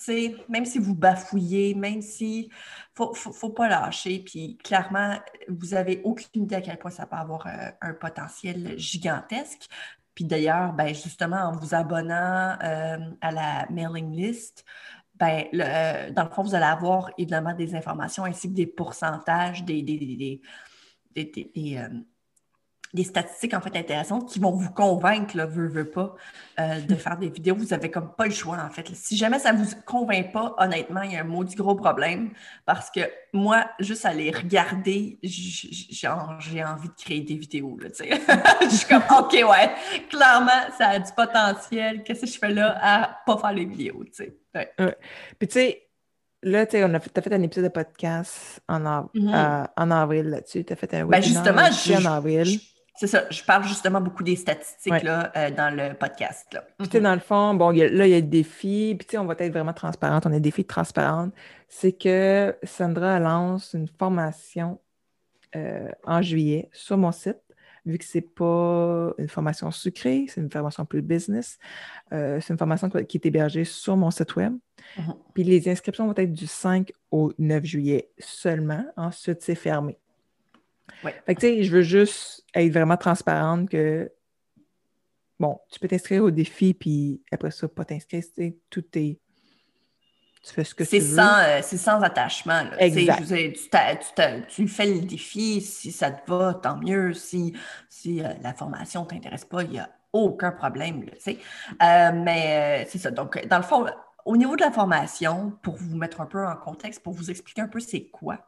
même 0.49 0.65
si 0.65 0.79
vous 0.79 0.95
bafouillez, 0.95 1.75
même 1.75 2.03
si 2.03 2.51
faut, 2.95 3.15
faut, 3.15 3.33
faut, 3.33 3.51
pas 3.51 3.69
lâcher. 3.69 4.23
Puis 4.25 4.59
clairement, 4.63 5.19
vous 5.49 5.75
avez 5.75 6.01
aucune 6.05 6.45
idée 6.45 6.57
à 6.57 6.61
quel 6.61 6.79
point 6.79 6.91
ça 6.91 7.07
peut 7.07 7.17
avoir 7.17 7.47
euh, 7.47 7.71
un 7.81 7.95
potentiel 7.95 8.79
gigantesque. 8.79 9.67
Puis 10.15 10.25
d'ailleurs, 10.25 10.75
ben, 10.75 10.89
justement, 10.89 11.39
en 11.39 11.53
vous 11.53 11.75
abonnant 11.75 12.57
à 12.59 13.31
la 13.33 13.67
mailing 13.71 14.15
list, 14.15 14.63
ben, 15.23 15.45
euh, 15.55 16.11
dans 16.11 16.25
le 16.25 16.31
fond, 16.31 16.43
vous 16.43 16.57
allez 16.57 16.65
avoir 16.65 17.11
évidemment 17.17 17.55
des 17.55 17.77
informations 17.77 18.25
ainsi 18.25 18.49
que 18.49 18.55
des 18.55 18.67
pourcentages, 18.67 19.65
des, 19.65 20.41
euh, 21.17 21.89
des 22.95 23.05
statistiques 23.05 23.55
en 23.55 23.61
fait 23.61 23.75
intéressantes 23.77 24.29
qui 24.29 24.39
vont 24.39 24.51
vous 24.51 24.71
convaincre, 24.71 25.37
là, 25.37 25.47
veut, 25.47 25.67
veut 25.67 25.89
pas, 25.89 26.15
euh, 26.61 26.81
de 26.81 26.95
faire 26.95 27.17
des 27.17 27.31
vidéos. 27.31 27.55
Vous 27.55 27.67
n'avez 27.67 27.91
comme 27.91 28.15
pas 28.15 28.27
le 28.27 28.33
choix, 28.33 28.59
en 28.59 28.69
fait. 28.69 28.87
Si 28.95 29.17
jamais 29.17 29.39
ça 29.39 29.53
ne 29.53 29.59
vous 29.59 29.71
convainc 29.87 30.33
pas, 30.33 30.55
honnêtement, 30.59 31.03
il 31.03 31.13
y 31.13 31.17
a 31.17 31.21
un 31.21 31.25
maudit 31.25 31.55
gros 31.55 31.75
problème 31.75 32.33
parce 32.67 32.91
que 32.91 33.01
moi, 33.33 33.65
juste 33.81 34.05
à 34.05 34.13
les 34.13 34.31
regarder, 34.31 35.19
j'ai 35.23 36.09
envie 36.09 36.89
de 36.89 36.95
créer 37.03 37.23
des 37.23 37.37
vidéos, 37.37 37.79
là, 37.79 37.89
je 38.63 38.69
suis 38.69 38.87
comme, 38.87 39.03
OK, 39.19 39.33
ouais, 39.33 39.71
clairement, 40.11 40.51
ça 40.77 40.89
a 40.89 40.99
du 40.99 41.13
potentiel. 41.17 42.03
Qu'est-ce 42.03 42.23
que 42.23 42.27
je 42.27 42.39
fais 42.39 42.53
là 42.53 42.79
à 42.81 43.17
pas 43.25 43.39
faire 43.39 43.53
les 43.53 43.65
vidéos, 43.65 44.05
tu 44.05 44.13
sais? 44.13 44.39
Puis, 45.39 45.49
tu 45.49 45.55
sais, 45.55 45.83
Là, 46.45 46.67
tu 46.67 46.77
as 46.77 47.23
fait 47.23 47.33
un 47.33 47.43
épisode 47.43 47.67
de 47.67 47.69
podcast 47.69 48.61
en, 48.69 48.81
mm-hmm. 48.81 49.69
en 49.77 49.91
avril 49.93 50.25
là-dessus. 50.25 50.65
Tu 50.65 50.73
as 50.73 50.77
fait 50.77 50.93
un 50.95 51.07
ben 51.07 51.23
justement, 51.23 51.63
en 51.63 52.05
avril. 52.05 52.59
C'est 52.95 53.07
ça, 53.07 53.25
je 53.31 53.43
parle 53.43 53.65
justement 53.65 54.01
beaucoup 54.01 54.23
des 54.23 54.37
statistiques 54.37 55.03
là, 55.03 55.33
euh, 55.37 55.51
dans 55.51 55.75
le 55.75 55.95
podcast. 55.95 56.47
Là. 56.53 57.01
Dans 57.01 57.15
le 57.15 57.21
fond, 57.21 57.55
bon, 57.55 57.71
là, 57.71 58.07
il 58.07 58.11
y 58.11 58.15
a 58.15 58.21
des 58.21 58.43
défis, 58.43 58.97
puis 58.99 59.17
on 59.17 59.25
va 59.25 59.35
être 59.39 59.53
vraiment 59.53 59.73
transparente, 59.73 60.27
on 60.27 60.31
a 60.31 60.35
des 60.35 60.41
défis 60.41 60.63
de 60.63 60.69
transparence. 60.69 61.31
C'est 61.69 61.93
que 61.93 62.55
Sandra 62.63 63.19
lance 63.19 63.73
une 63.73 63.89
formation 63.89 64.79
euh, 65.57 65.89
en 66.05 66.21
juillet 66.21 66.69
sur 66.73 66.99
mon 66.99 67.13
site, 67.13 67.41
vu 67.87 67.99
que 67.99 68.05
ce 68.05 68.19
n'est 68.19 68.23
pas 68.23 69.13
une 69.19 69.29
formation 69.29 69.71
sucrée, 69.71 70.27
c'est 70.29 70.41
une 70.41 70.51
formation 70.51 70.85
plus 70.85 71.03
business. 71.03 71.59
Euh, 72.13 72.41
c'est 72.41 72.53
une 72.53 72.59
formation 72.59 72.89
qui 72.91 73.17
est 73.17 73.27
hébergée 73.27 73.65
sur 73.65 73.97
mon 73.97 74.11
site 74.11 74.37
web. 74.37 74.55
Mm-hmm. 74.99 75.17
Puis 75.35 75.45
les 75.45 75.69
inscriptions 75.69 76.07
vont 76.07 76.15
être 76.17 76.33
du 76.33 76.47
5 76.47 76.93
au 77.11 77.33
9 77.39 77.65
juillet 77.65 78.11
seulement. 78.19 78.85
Ensuite, 78.97 79.43
c'est 79.43 79.55
fermé. 79.55 79.99
Fait 81.03 81.35
que, 81.35 81.41
tu 81.41 81.47
sais, 81.47 81.63
je 81.63 81.71
veux 81.71 81.83
juste 81.83 82.45
être 82.55 82.73
vraiment 82.73 82.97
transparente 82.97 83.69
que, 83.69 84.11
bon, 85.39 85.59
tu 85.71 85.81
peux 85.81 85.89
t'inscrire 85.89 86.25
au 86.25 86.31
défi, 86.31 86.75
puis 86.75 87.23
après 87.33 87.51
ça, 87.51 87.69
pas 87.69 87.85
t'inscrire, 87.85 88.23
tout 88.71 88.85
est... 88.95 89.19
Tu 90.45 90.53
fais 90.53 90.65
ce 90.65 90.75
que 90.75 90.83
tu 90.83 90.99
veux. 90.99 91.19
Euh, 91.21 91.61
c'est 91.63 91.77
sans 91.77 92.01
attachement. 92.01 92.65
Là. 92.65 92.83
Exact. 92.83 93.23
Tu, 93.29 93.53
tu, 94.49 94.69
fais 94.69 94.87
le 94.87 95.01
défi, 95.03 95.61
si 95.61 95.93
ça 95.93 96.11
te 96.11 96.29
va, 96.29 96.55
tant 96.55 96.77
mieux. 96.79 97.13
Si, 97.15 97.55
si 97.89 98.21
euh, 98.21 98.29
la 98.43 98.53
formation 98.53 99.05
ne 99.05 99.07
t'intéresse 99.07 99.45
pas, 99.45 99.63
il 99.63 99.71
n'y 99.71 99.79
a 99.79 99.89
aucun 100.13 100.51
problème. 100.51 101.05
Là, 101.05 101.13
euh, 101.33 102.13
mais 102.13 102.85
c'est 102.89 102.99
ça. 102.99 103.13
Donc, 103.13 103.47
dans 103.47 103.59
le 103.59 103.63
fond, 103.63 103.87
au 104.25 104.37
niveau 104.37 104.57
de 104.57 104.63
la 104.63 104.71
formation, 104.71 105.53
pour 105.63 105.77
vous 105.77 105.97
mettre 105.97 106.21
un 106.21 106.27
peu 106.27 106.45
en 106.45 106.57
contexte, 106.57 107.03
pour 107.03 107.13
vous 107.13 107.31
expliquer 107.31 107.63
un 107.63 107.69
peu 107.69 107.81
c'est 107.81 108.07
quoi, 108.07 108.39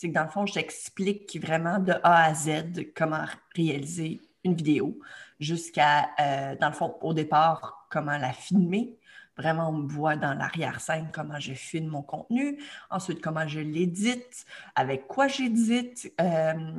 c'est 0.00 0.08
que 0.08 0.14
dans 0.14 0.22
le 0.22 0.30
fond, 0.30 0.46
j'explique 0.46 1.38
vraiment 1.42 1.78
de 1.78 1.92
A 2.02 2.24
à 2.24 2.32
Z 2.32 2.94
comment 2.96 3.26
réaliser 3.54 4.18
une 4.44 4.54
vidéo 4.54 4.98
jusqu'à, 5.38 6.08
euh, 6.18 6.56
dans 6.58 6.68
le 6.68 6.72
fond, 6.72 6.96
au 7.02 7.12
départ, 7.12 7.86
comment 7.90 8.16
la 8.16 8.32
filmer. 8.32 8.96
Vraiment, 9.36 9.68
on 9.68 9.74
me 9.74 9.86
voit 9.86 10.16
dans 10.16 10.32
l'arrière-scène 10.32 11.10
comment 11.12 11.38
je 11.38 11.52
filme 11.52 11.88
mon 11.88 12.00
contenu. 12.00 12.62
Ensuite, 12.88 13.20
comment 13.20 13.46
je 13.46 13.60
l'édite, 13.60 14.46
avec 14.74 15.06
quoi 15.06 15.28
j'édite, 15.28 16.10
euh, 16.18 16.72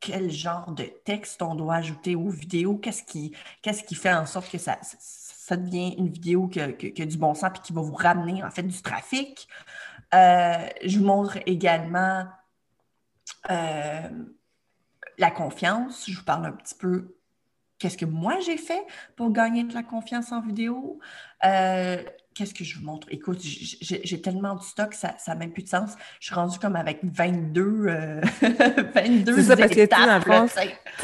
quel 0.00 0.32
genre 0.32 0.72
de 0.72 0.90
texte 1.04 1.40
on 1.40 1.54
doit 1.54 1.76
ajouter 1.76 2.16
aux 2.16 2.30
vidéos, 2.30 2.78
qu'est-ce 2.78 3.04
qui, 3.04 3.32
fait 3.94 4.12
en 4.12 4.26
sorte 4.26 4.50
que 4.50 4.58
ça, 4.58 4.76
ça 4.82 5.56
devient 5.56 5.94
une 5.96 6.08
vidéo 6.08 6.48
qui 6.48 6.60
a, 6.60 6.66
du 6.66 7.16
bon 7.16 7.34
sens 7.34 7.52
et 7.54 7.60
qui 7.62 7.72
va 7.72 7.80
vous 7.80 7.94
ramener 7.94 8.42
en 8.42 8.50
fait 8.50 8.64
du 8.64 8.82
trafic. 8.82 9.46
Euh, 10.14 10.68
je 10.84 10.98
vous 10.98 11.04
montre 11.04 11.38
également 11.46 12.26
euh, 13.50 14.08
la 15.18 15.30
confiance. 15.30 16.04
Je 16.08 16.16
vous 16.16 16.24
parle 16.24 16.46
un 16.46 16.52
petit 16.52 16.74
peu 16.74 17.18
qu'est-ce 17.78 17.96
que 17.96 18.04
moi 18.04 18.38
j'ai 18.44 18.56
fait 18.56 18.84
pour 19.16 19.32
gagner 19.32 19.64
de 19.64 19.74
la 19.74 19.82
confiance 19.82 20.32
en 20.32 20.40
vidéo. 20.40 20.98
Euh, 21.44 22.02
qu'est-ce 22.34 22.54
que 22.54 22.64
je 22.64 22.78
vous 22.78 22.84
montre? 22.84 23.08
Écoute, 23.10 23.40
j'ai 23.42 24.22
tellement 24.22 24.54
de 24.54 24.62
stock, 24.62 24.94
ça 24.94 25.14
n'a 25.26 25.34
même 25.34 25.52
plus 25.52 25.64
de 25.64 25.68
sens. 25.68 25.92
Je 26.20 26.26
suis 26.26 26.34
rendue 26.34 26.58
comme 26.58 26.76
avec 26.76 27.00
22, 27.02 27.62
euh, 27.62 28.20
22 28.94 29.34
C'est 29.34 29.42
ça, 29.42 29.56
parce 29.56 29.72
que 29.72 29.88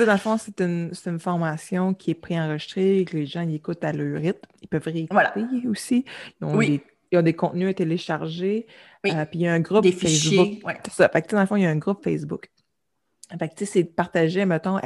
dans 0.04 0.12
le 0.12 0.18
fond, 0.18 0.36
c'est 0.38 0.60
une, 0.60 0.92
une, 1.06 1.20
formation 1.20 1.94
qui 1.94 2.12
est 2.12 2.14
préenregistrée, 2.14 3.04
que 3.08 3.16
les 3.16 3.26
gens 3.26 3.48
écoutent 3.48 3.84
à 3.84 3.92
leur 3.92 4.20
rythme. 4.20 4.46
Ils 4.62 4.68
peuvent 4.68 4.84
réécouter 4.84 5.68
aussi. 5.68 6.04
Ils 6.40 6.44
ont, 6.44 6.58
des, 6.58 6.82
ils 7.14 7.18
ont, 7.18 7.22
des, 7.22 7.34
contenus 7.34 7.70
à 7.70 7.74
télécharger. 7.74 8.66
Euh, 9.06 9.24
puis 9.24 9.40
il 9.40 9.42
y 9.42 9.48
a 9.48 9.52
un 9.52 9.60
groupe 9.60 9.86
Facebook. 9.86 10.62
C'est 10.84 10.92
ça. 10.92 11.08
Fait 11.08 11.22
que, 11.22 11.34
dans 11.34 11.40
le 11.40 11.46
fond, 11.46 11.56
il 11.56 11.62
y 11.62 11.66
a 11.66 11.70
un 11.70 11.76
groupe 11.76 12.02
Facebook. 12.02 12.50
Fait 13.38 13.48
que, 13.48 13.64
c'est 13.64 13.82
de 13.82 13.88
partager, 13.88 14.44
mettons. 14.44 14.78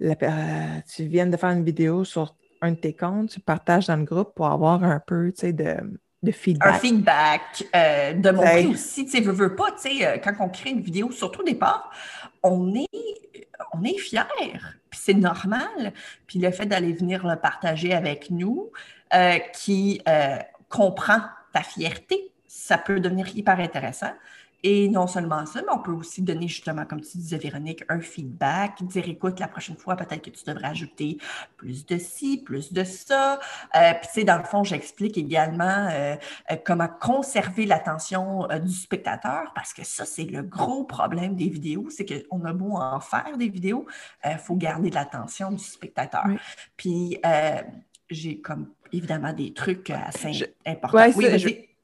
La, 0.00 0.16
euh, 0.22 0.80
tu 0.92 1.04
viens 1.04 1.26
de 1.26 1.36
faire 1.36 1.50
une 1.50 1.64
vidéo 1.64 2.04
sur 2.04 2.36
un 2.60 2.72
de 2.72 2.76
tes 2.76 2.94
comptes, 2.94 3.30
tu 3.30 3.40
partages 3.40 3.86
dans 3.86 3.96
le 3.96 4.04
groupe 4.04 4.34
pour 4.34 4.46
avoir 4.46 4.82
un 4.82 4.98
peu, 4.98 5.30
tu 5.32 5.40
sais, 5.40 5.52
de, 5.52 5.76
de 6.22 6.32
feedback. 6.32 6.74
Un 6.74 6.78
feedback, 6.78 7.64
euh, 7.76 8.12
de 8.14 8.30
montrer 8.30 8.66
aussi, 8.66 9.04
tu 9.04 9.12
sais, 9.12 9.20
veux, 9.20 9.32
veux 9.32 9.54
pas, 9.54 9.70
tu 9.72 9.98
sais, 9.98 10.20
quand 10.24 10.32
on 10.40 10.48
crée 10.48 10.70
une 10.70 10.80
vidéo, 10.80 11.12
surtout 11.12 11.42
au 11.42 11.44
départ, 11.44 11.90
on 12.42 12.74
est, 12.74 12.88
on 13.72 13.84
est 13.84 13.98
fiers, 13.98 14.22
puis 14.90 15.00
c'est 15.00 15.14
normal. 15.14 15.92
Puis 16.26 16.38
le 16.38 16.50
fait 16.50 16.66
d'aller 16.66 16.92
venir 16.92 17.26
le 17.26 17.36
partager 17.36 17.92
avec 17.92 18.30
nous, 18.30 18.72
qui 19.52 20.00
comprend 20.74 21.20
ta 21.52 21.62
fierté, 21.62 22.32
ça 22.48 22.78
peut 22.78 22.98
devenir 22.98 23.28
hyper 23.36 23.60
intéressant. 23.60 24.12
Et 24.66 24.88
non 24.88 25.06
seulement 25.06 25.44
ça, 25.44 25.60
mais 25.60 25.72
on 25.72 25.78
peut 25.78 25.92
aussi 25.92 26.22
donner 26.22 26.48
justement, 26.48 26.86
comme 26.86 27.02
tu 27.02 27.18
disais, 27.18 27.36
Véronique, 27.36 27.84
un 27.90 28.00
feedback, 28.00 28.82
dire 28.82 29.06
écoute, 29.06 29.38
la 29.38 29.46
prochaine 29.46 29.76
fois, 29.76 29.94
peut-être 29.94 30.22
que 30.22 30.30
tu 30.30 30.42
devrais 30.46 30.68
ajouter 30.68 31.18
plus 31.58 31.84
de 31.84 31.98
ci, 31.98 32.38
plus 32.38 32.72
de 32.72 32.82
ça. 32.82 33.38
Euh, 33.76 33.92
puis, 33.92 34.08
tu 34.08 34.20
sais, 34.20 34.24
dans 34.24 34.38
le 34.38 34.44
fond, 34.44 34.64
j'explique 34.64 35.18
également 35.18 35.88
euh, 35.92 36.16
euh, 36.50 36.56
comment 36.64 36.88
conserver 36.88 37.66
l'attention 37.66 38.48
du 38.64 38.72
spectateur, 38.72 39.52
parce 39.54 39.74
que 39.74 39.84
ça, 39.84 40.06
c'est 40.06 40.24
le 40.24 40.42
gros 40.42 40.84
problème 40.84 41.36
des 41.36 41.50
vidéos, 41.50 41.90
c'est 41.90 42.06
qu'on 42.06 42.42
a 42.46 42.54
beau 42.54 42.78
en 42.78 43.00
faire 43.00 43.36
des 43.36 43.50
vidéos, 43.50 43.84
il 44.24 44.38
faut 44.38 44.56
garder 44.56 44.88
l'attention 44.88 45.52
du 45.52 45.62
spectateur. 45.62 46.24
Puis, 46.78 47.20
j'ai 48.08 48.40
comme 48.40 48.68
évidemment 48.96 49.32
des 49.32 49.52
trucs 49.52 49.90
assez 49.90 50.46
importants. 50.66 50.98
oui, 51.16 51.26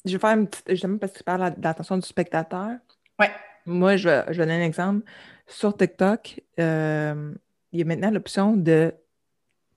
je 0.04 0.12
vais 0.12 0.18
faire 0.18 0.30
une 0.30 0.48
petite. 0.48 0.70
Justement, 0.70 0.98
parce 0.98 1.12
que 1.12 1.18
tu 1.18 1.24
parles 1.24 1.54
de 1.56 1.62
l'attention 1.62 1.96
du 1.96 2.06
spectateur. 2.06 2.70
Ouais. 3.18 3.30
Moi, 3.66 3.96
je 3.96 4.08
vais, 4.08 4.24
je 4.28 4.38
vais 4.38 4.46
donner 4.46 4.62
un 4.62 4.66
exemple. 4.66 5.04
Sur 5.46 5.76
TikTok, 5.76 6.40
euh, 6.58 7.34
il 7.72 7.80
y 7.80 7.82
a 7.82 7.84
maintenant 7.84 8.10
l'option 8.10 8.56
de 8.56 8.94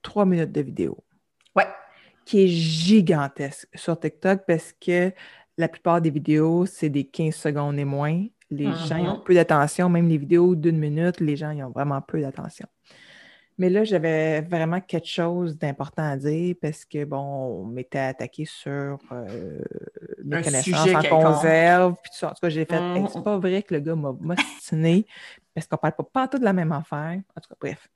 3 0.01 0.25
minutes 0.25 0.51
de 0.51 0.61
vidéo. 0.61 0.97
Ouais. 1.55 1.67
Qui 2.25 2.43
est 2.43 2.47
gigantesque 2.47 3.67
sur 3.75 3.99
TikTok 3.99 4.43
parce 4.47 4.73
que 4.73 5.11
la 5.57 5.67
plupart 5.67 6.01
des 6.01 6.09
vidéos, 6.09 6.65
c'est 6.65 6.89
des 6.89 7.03
15 7.03 7.35
secondes 7.35 7.77
et 7.77 7.85
moins. 7.85 8.25
Les 8.49 8.65
gens 8.87 8.97
ils 8.97 9.09
ont 9.09 9.19
peu 9.19 9.33
d'attention, 9.33 9.89
même 9.89 10.07
les 10.07 10.17
vidéos 10.17 10.55
d'une 10.55 10.77
minute, 10.77 11.19
les 11.19 11.35
gens 11.35 11.49
ils 11.51 11.63
ont 11.63 11.71
vraiment 11.71 12.01
peu 12.01 12.21
d'attention. 12.21 12.67
Mais 13.57 13.69
là, 13.69 13.83
j'avais 13.83 14.41
vraiment 14.41 14.81
quelque 14.81 15.07
chose 15.07 15.57
d'important 15.57 16.09
à 16.09 16.17
dire 16.17 16.55
parce 16.59 16.85
que, 16.85 17.05
bon, 17.05 17.17
on 17.17 17.65
m'était 17.65 17.99
attaqué 17.99 18.45
sur 18.45 18.97
euh, 19.11 19.59
mes 20.23 20.41
connaissances 20.41 20.89
en 20.89 21.01
conserve. 21.03 21.95
Puis 22.01 22.11
tout 22.17 22.25
En 22.25 22.29
tout 22.29 22.41
cas, 22.41 22.49
j'ai 22.49 22.65
fait, 22.65 22.79
c'est 23.11 23.23
pas 23.23 23.37
vrai 23.37 23.61
que 23.61 23.73
le 23.75 23.79
gars 23.79 23.95
m'a 23.95 24.11
motiné 24.19 25.05
parce 25.53 25.67
qu'on 25.67 25.77
parle 25.77 25.93
pas, 25.93 26.03
pas 26.03 26.27
tout 26.27 26.39
de 26.39 26.43
la 26.43 26.53
même 26.53 26.71
affaire. 26.71 27.19
En 27.35 27.41
tout 27.41 27.49
cas, 27.49 27.55
bref. 27.59 27.89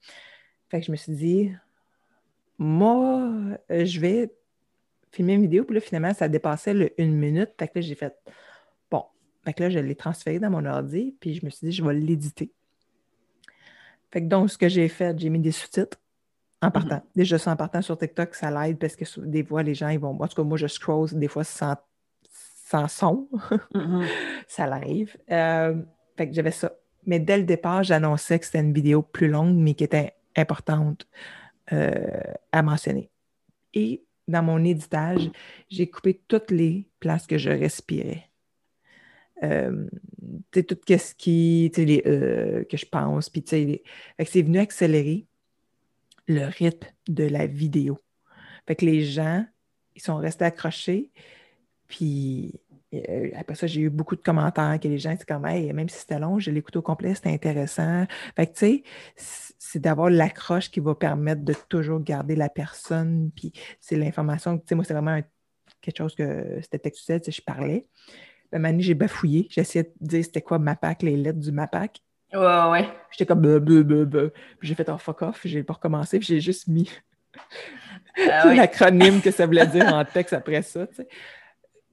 Fait 0.69 0.79
que 0.79 0.85
je 0.85 0.91
me 0.91 0.97
suis 0.97 1.13
dit, 1.13 1.51
moi, 2.59 3.31
je 3.69 3.99
vais 3.99 4.31
filmer 5.11 5.33
une 5.33 5.41
vidéo. 5.41 5.63
Puis 5.63 5.75
là, 5.75 5.81
finalement, 5.81 6.13
ça 6.13 6.27
dépassait 6.27 6.73
le 6.73 7.01
une 7.01 7.15
minute. 7.15 7.51
Fait 7.59 7.67
que 7.67 7.79
là, 7.79 7.81
j'ai 7.81 7.95
fait, 7.95 8.15
bon. 8.91 9.03
Fait 9.43 9.53
que 9.53 9.63
là, 9.63 9.69
je 9.69 9.79
l'ai 9.79 9.95
transféré 9.95 10.39
dans 10.39 10.51
mon 10.51 10.65
ordi. 10.65 11.15
Puis 11.19 11.35
je 11.35 11.45
me 11.45 11.49
suis 11.49 11.67
dit, 11.67 11.73
je 11.73 11.83
vais 11.83 11.93
l'éditer. 11.93 12.51
Fait 14.11 14.21
que 14.21 14.27
donc, 14.27 14.49
ce 14.49 14.57
que 14.57 14.69
j'ai 14.69 14.87
fait, 14.87 15.17
j'ai 15.19 15.29
mis 15.29 15.39
des 15.39 15.51
sous-titres 15.51 15.97
en 16.61 16.71
partant. 16.71 16.97
Mm-hmm. 16.97 17.15
Déjà, 17.15 17.37
ça 17.37 17.51
en 17.51 17.55
partant 17.55 17.81
sur 17.81 17.97
TikTok, 17.97 18.35
ça 18.35 18.49
l'aide 18.51 18.79
parce 18.79 18.95
que 18.95 19.05
des 19.21 19.43
fois, 19.43 19.63
les 19.63 19.75
gens, 19.75 19.89
ils 19.89 19.99
vont. 19.99 20.17
En 20.19 20.27
tout 20.27 20.35
cas, 20.35 20.43
moi, 20.43 20.57
je 20.57 20.67
scroll 20.67 21.09
des 21.13 21.27
fois 21.27 21.43
sans, 21.43 21.75
sans 22.67 22.87
son. 22.87 23.27
Mhm. 23.73 24.05
ça 24.47 24.67
l'arrive. 24.67 25.15
Euh, 25.31 25.81
fait 26.17 26.29
que 26.29 26.33
j'avais 26.33 26.51
ça. 26.51 26.73
Mais 27.05 27.19
dès 27.19 27.37
le 27.37 27.43
départ, 27.43 27.83
j'annonçais 27.83 28.37
que 28.39 28.45
c'était 28.45 28.59
une 28.59 28.73
vidéo 28.73 29.01
plus 29.01 29.29
longue, 29.29 29.55
mais 29.55 29.73
qui 29.73 29.85
était 29.85 30.13
importante 30.35 31.07
euh, 31.71 32.21
à 32.51 32.61
mentionner. 32.61 33.09
Et 33.73 34.03
dans 34.27 34.43
mon 34.43 34.63
éditage, 34.63 35.29
j'ai 35.69 35.89
coupé 35.89 36.21
toutes 36.27 36.51
les 36.51 36.89
places 36.99 37.27
que 37.27 37.37
je 37.37 37.49
respirais. 37.49 38.29
Euh, 39.43 39.87
tout 40.51 40.77
ce 40.87 41.13
qui, 41.13 41.71
les, 41.77 42.01
euh, 42.07 42.63
que 42.63 42.77
je 42.77 42.85
pense, 42.85 43.29
puis 43.29 43.43
tu 43.43 43.81
c'est 44.25 44.41
venu 44.41 44.57
accélérer 44.57 45.27
le 46.27 46.45
rythme 46.45 46.87
de 47.07 47.23
la 47.25 47.45
vidéo. 47.45 47.99
Fait 48.65 48.75
que 48.75 48.85
les 48.85 49.03
gens, 49.03 49.45
ils 49.95 50.01
sont 50.01 50.17
restés 50.17 50.45
accrochés, 50.45 51.11
puis 51.87 52.59
euh, 52.93 53.29
après 53.35 53.55
ça, 53.55 53.67
j'ai 53.67 53.81
eu 53.81 53.89
beaucoup 53.89 54.15
de 54.15 54.21
commentaires 54.21 54.79
que 54.81 54.87
les 54.87 54.97
gens 54.97 55.11
étaient 55.11 55.25
comme, 55.25 55.43
même 55.43 55.89
si 55.89 55.99
c'était 55.99 56.19
long, 56.19 56.39
je 56.39 56.49
l'ai 56.49 56.59
écouté 56.59 56.79
au 56.79 56.81
complet, 56.81 57.13
c'était 57.13 57.29
intéressant. 57.29 58.05
Fait 58.35 58.47
que, 58.47 58.53
tu 58.53 58.83
sais, 59.15 59.53
c'est 59.59 59.79
d'avoir 59.79 60.09
l'accroche 60.09 60.71
qui 60.71 60.79
va 60.79 60.95
permettre 60.95 61.43
de 61.43 61.53
toujours 61.69 61.99
garder 61.99 62.35
la 62.35 62.49
personne, 62.49 63.31
puis 63.35 63.53
c'est 63.79 63.97
l'information, 63.97 64.57
tu 64.57 64.63
sais, 64.67 64.75
moi, 64.75 64.83
c'est 64.83 64.93
vraiment 64.93 65.21
quelque 65.81 65.97
chose 65.97 66.15
que 66.15 66.59
c'était 66.61 66.79
textuel, 66.79 67.21
je 67.25 67.41
parlais. 67.41 67.85
La 68.51 68.59
manie, 68.59 68.83
j'ai 68.83 68.93
bafouillé, 68.93 69.47
j'essayais 69.49 69.91
de 69.99 70.07
dire 70.07 70.23
c'était 70.23 70.41
quoi 70.41 70.59
MAPAC, 70.59 71.03
les 71.03 71.17
lettres 71.17 71.39
du 71.39 71.51
MAPAC. 71.51 72.01
Ouais, 72.33 72.69
ouais. 72.71 72.89
J'étais 73.11 73.25
comme, 73.25 73.41
bleu, 73.41 73.59
bleu, 73.59 73.83
bleu, 73.83 74.05
bleu. 74.05 74.33
Puis 74.59 74.67
j'ai 74.67 74.75
fait 74.75 74.89
un 74.89 74.97
fuck 74.97 75.21
off, 75.21 75.41
j'ai 75.45 75.63
pas 75.63 75.73
recommencé, 75.73 76.19
puis 76.19 76.27
j'ai 76.27 76.41
juste 76.41 76.67
mis 76.67 76.89
Ah 78.29 78.53
l'acronyme 78.55 79.21
que 79.21 79.31
ça 79.31 79.45
voulait 79.45 79.67
dire 79.67 79.93
en 79.93 80.03
texte 80.13 80.33
après 80.33 80.61
ça, 80.61 80.87
tu 80.87 80.95
sais. 80.95 81.07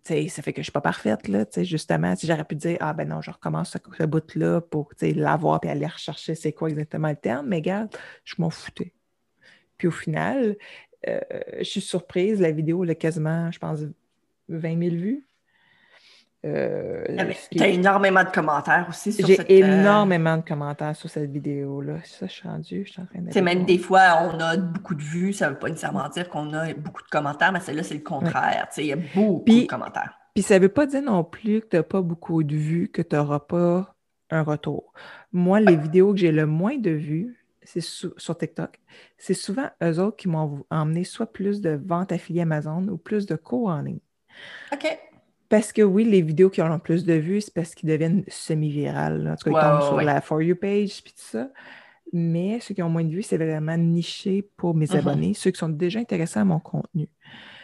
Tu 0.04 0.12
sais, 0.12 0.28
ça 0.28 0.42
fait 0.42 0.52
que 0.52 0.60
je 0.60 0.64
suis 0.64 0.72
pas 0.72 0.82
parfaite, 0.82 1.28
là, 1.28 1.46
tu 1.46 1.54
sais, 1.54 1.64
justement. 1.64 2.14
Si 2.14 2.26
j'aurais 2.26 2.44
pu 2.44 2.56
dire, 2.56 2.76
ah 2.80 2.92
ben 2.92 3.08
non, 3.08 3.22
je 3.22 3.30
recommence 3.30 3.70
ce, 3.70 3.78
ce 3.96 4.04
bout-là 4.04 4.60
pour, 4.60 4.94
tu 4.94 5.06
sais, 5.06 5.14
l'avoir 5.14 5.60
puis 5.60 5.70
aller 5.70 5.86
rechercher 5.86 6.34
c'est 6.34 6.52
quoi 6.52 6.68
exactement 6.68 7.08
le 7.08 7.16
terme, 7.16 7.46
mais 7.46 7.56
regarde, 7.56 7.88
je 8.24 8.34
m'en 8.36 8.50
foutais. 8.50 8.92
Puis 9.78 9.88
au 9.88 9.90
final, 9.90 10.56
euh, 11.08 11.20
je 11.58 11.64
suis 11.64 11.80
surprise, 11.80 12.40
la 12.40 12.50
vidéo, 12.50 12.84
elle 12.84 12.90
a 12.90 12.94
quasiment, 12.94 13.50
je 13.50 13.58
pense, 13.58 13.80
20 14.48 14.78
000 14.78 14.96
vues. 14.96 15.26
Euh, 16.44 17.04
Ah, 17.18 17.24
est- 17.28 17.74
énormément 17.74 18.22
de 18.22 18.28
commentaires 18.28 18.86
aussi 18.88 19.12
sur 19.12 19.26
J'ai 19.26 19.36
cette... 19.36 19.50
euh, 19.50 19.54
énormément 19.54 20.36
de 20.36 20.42
commentaires 20.42 20.94
sur 20.94 21.08
cette 21.08 21.30
vidéo-là. 21.30 21.94
Ça, 22.04 22.26
je 22.26 22.32
suis 22.32 22.46
rendue, 22.48 22.84
je 22.86 22.92
suis 22.92 23.00
en 23.00 23.06
train 23.06 23.20
de. 23.20 23.40
Même 23.40 23.64
des 23.64 23.78
fois, 23.78 24.18
on 24.30 24.38
a 24.40 24.56
beaucoup 24.58 24.94
de 24.94 25.02
vues, 25.02 25.32
ça 25.32 25.46
ne 25.48 25.52
veut 25.54 25.58
pas 25.58 25.68
nécessairement 25.70 26.08
dire 26.10 26.28
qu'on 26.28 26.52
a 26.52 26.74
beaucoup 26.74 27.02
de 27.02 27.08
commentaires, 27.08 27.50
mais 27.52 27.60
celle-là, 27.60 27.82
c'est 27.82 27.94
le 27.94 28.00
contraire. 28.00 28.66
Tu 28.68 28.74
sais, 28.74 28.82
il 28.84 28.88
y 28.88 28.92
a 28.92 28.96
beaucoup 28.96 29.42
Puis- 29.44 29.62
de 29.62 29.66
commentaires. 29.66 30.18
Puis 30.34 30.42
ça 30.42 30.56
ne 30.58 30.62
veut 30.64 30.68
pas 30.68 30.84
dire 30.86 31.00
non 31.02 31.24
plus 31.24 31.60
que 31.62 31.68
tu 31.68 31.76
n'as 31.76 31.82
pas 31.84 32.02
beaucoup 32.02 32.42
de 32.42 32.56
vues, 32.56 32.88
que 32.88 33.00
tu 33.02 33.14
n'auras 33.16 33.38
pas 33.40 33.94
un 34.30 34.42
retour. 34.42 34.92
Moi, 35.32 35.60
les 35.60 35.76
vidéos 35.76 36.12
que 36.12 36.18
j'ai 36.18 36.32
le 36.32 36.44
moins 36.44 36.76
de 36.76 36.90
vues, 36.90 37.36
c'est 37.62 37.80
sou- 37.80 38.12
sur 38.18 38.36
TikTok, 38.36 38.80
c'est 39.16 39.32
souvent 39.32 39.68
eux 39.82 39.98
autres 40.00 40.16
qui 40.16 40.28
m'ont 40.28 40.64
emmené 40.70 41.04
soit 41.04 41.32
plus 41.32 41.60
de 41.60 41.80
ventes 41.82 42.12
affiliées 42.12 42.42
Amazon 42.42 42.86
ou 42.88 42.96
plus 42.98 43.26
de 43.26 43.36
cours 43.36 43.68
en 43.68 43.80
ligne. 43.80 44.00
OK. 44.72 44.98
Parce 45.54 45.72
que 45.72 45.82
oui, 45.82 46.02
les 46.02 46.20
vidéos 46.20 46.50
qui 46.50 46.60
ont 46.62 46.68
le 46.68 46.78
plus 46.80 47.04
de 47.04 47.12
vues, 47.12 47.40
c'est 47.40 47.54
parce 47.54 47.76
qu'ils 47.76 47.88
deviennent 47.88 48.24
semi-virales. 48.26 49.22
là. 49.22 49.32
En 49.34 49.36
tout 49.36 49.44
cas, 49.44 49.50
Ouais, 49.52 49.60
ils 49.60 49.64
tombent 49.64 49.96
ouais, 49.96 50.02
sur 50.02 50.02
la 50.14 50.20
For 50.20 50.42
You 50.42 50.56
page 50.56 51.00
puis 51.04 51.12
tout 51.12 51.22
ça. 51.30 51.48
Mais 52.12 52.58
ceux 52.58 52.74
qui 52.74 52.82
ont 52.82 52.88
moins 52.88 53.04
de 53.04 53.10
vues, 53.10 53.22
c'est 53.22 53.36
vraiment 53.36 53.76
niché 53.76 54.42
pour 54.56 54.74
mes 54.74 54.86
Mhm. 54.90 54.96
abonnés, 54.96 55.32
ceux 55.34 55.52
qui 55.52 55.58
sont 55.60 55.68
déjà 55.68 56.00
intéressés 56.00 56.40
à 56.40 56.44
mon 56.44 56.58
contenu. 56.58 57.08